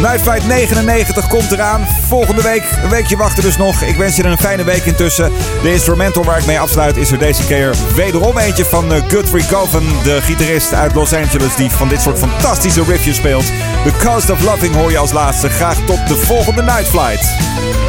Night 0.00 0.20
Flight 0.20 0.46
99 0.46 1.28
komt 1.28 1.52
eraan. 1.52 1.86
Volgende 2.06 2.42
week, 2.42 2.62
een 2.82 2.88
weekje 2.88 3.16
wachten 3.16 3.42
dus 3.42 3.56
nog. 3.56 3.82
Ik 3.82 3.96
wens 3.96 4.16
je 4.16 4.24
een 4.24 4.38
fijne 4.38 4.64
week 4.64 4.84
intussen. 4.84 5.32
De 5.62 5.72
instrumental 5.72 6.24
waar 6.24 6.38
ik 6.38 6.46
mee 6.46 6.60
afsluit 6.60 6.96
is 6.96 7.10
er 7.10 7.18
deze 7.18 7.46
keer 7.46 7.74
wederom 7.94 8.38
eentje 8.38 8.64
van 8.64 8.90
Guthrie 9.08 9.44
Govan, 9.44 9.84
de 10.02 10.22
gitarist 10.22 10.74
uit 10.74 10.94
Los 10.94 11.12
Angeles, 11.12 11.56
die 11.56 11.70
van 11.70 11.88
dit 11.88 12.00
soort 12.00 12.18
fantastische 12.18 12.84
riffjes 12.84 13.16
speelt. 13.16 13.46
The 13.84 13.92
Coast 14.04 14.30
of 14.30 14.42
Loving 14.42 14.74
hoor 14.74 14.90
je 14.90 14.98
als 14.98 15.12
laatste. 15.12 15.48
Graag 15.48 15.78
tot 15.84 16.08
de 16.08 16.16
volgende 16.16 16.62
Night 16.62 16.88
Flight. 16.88 17.85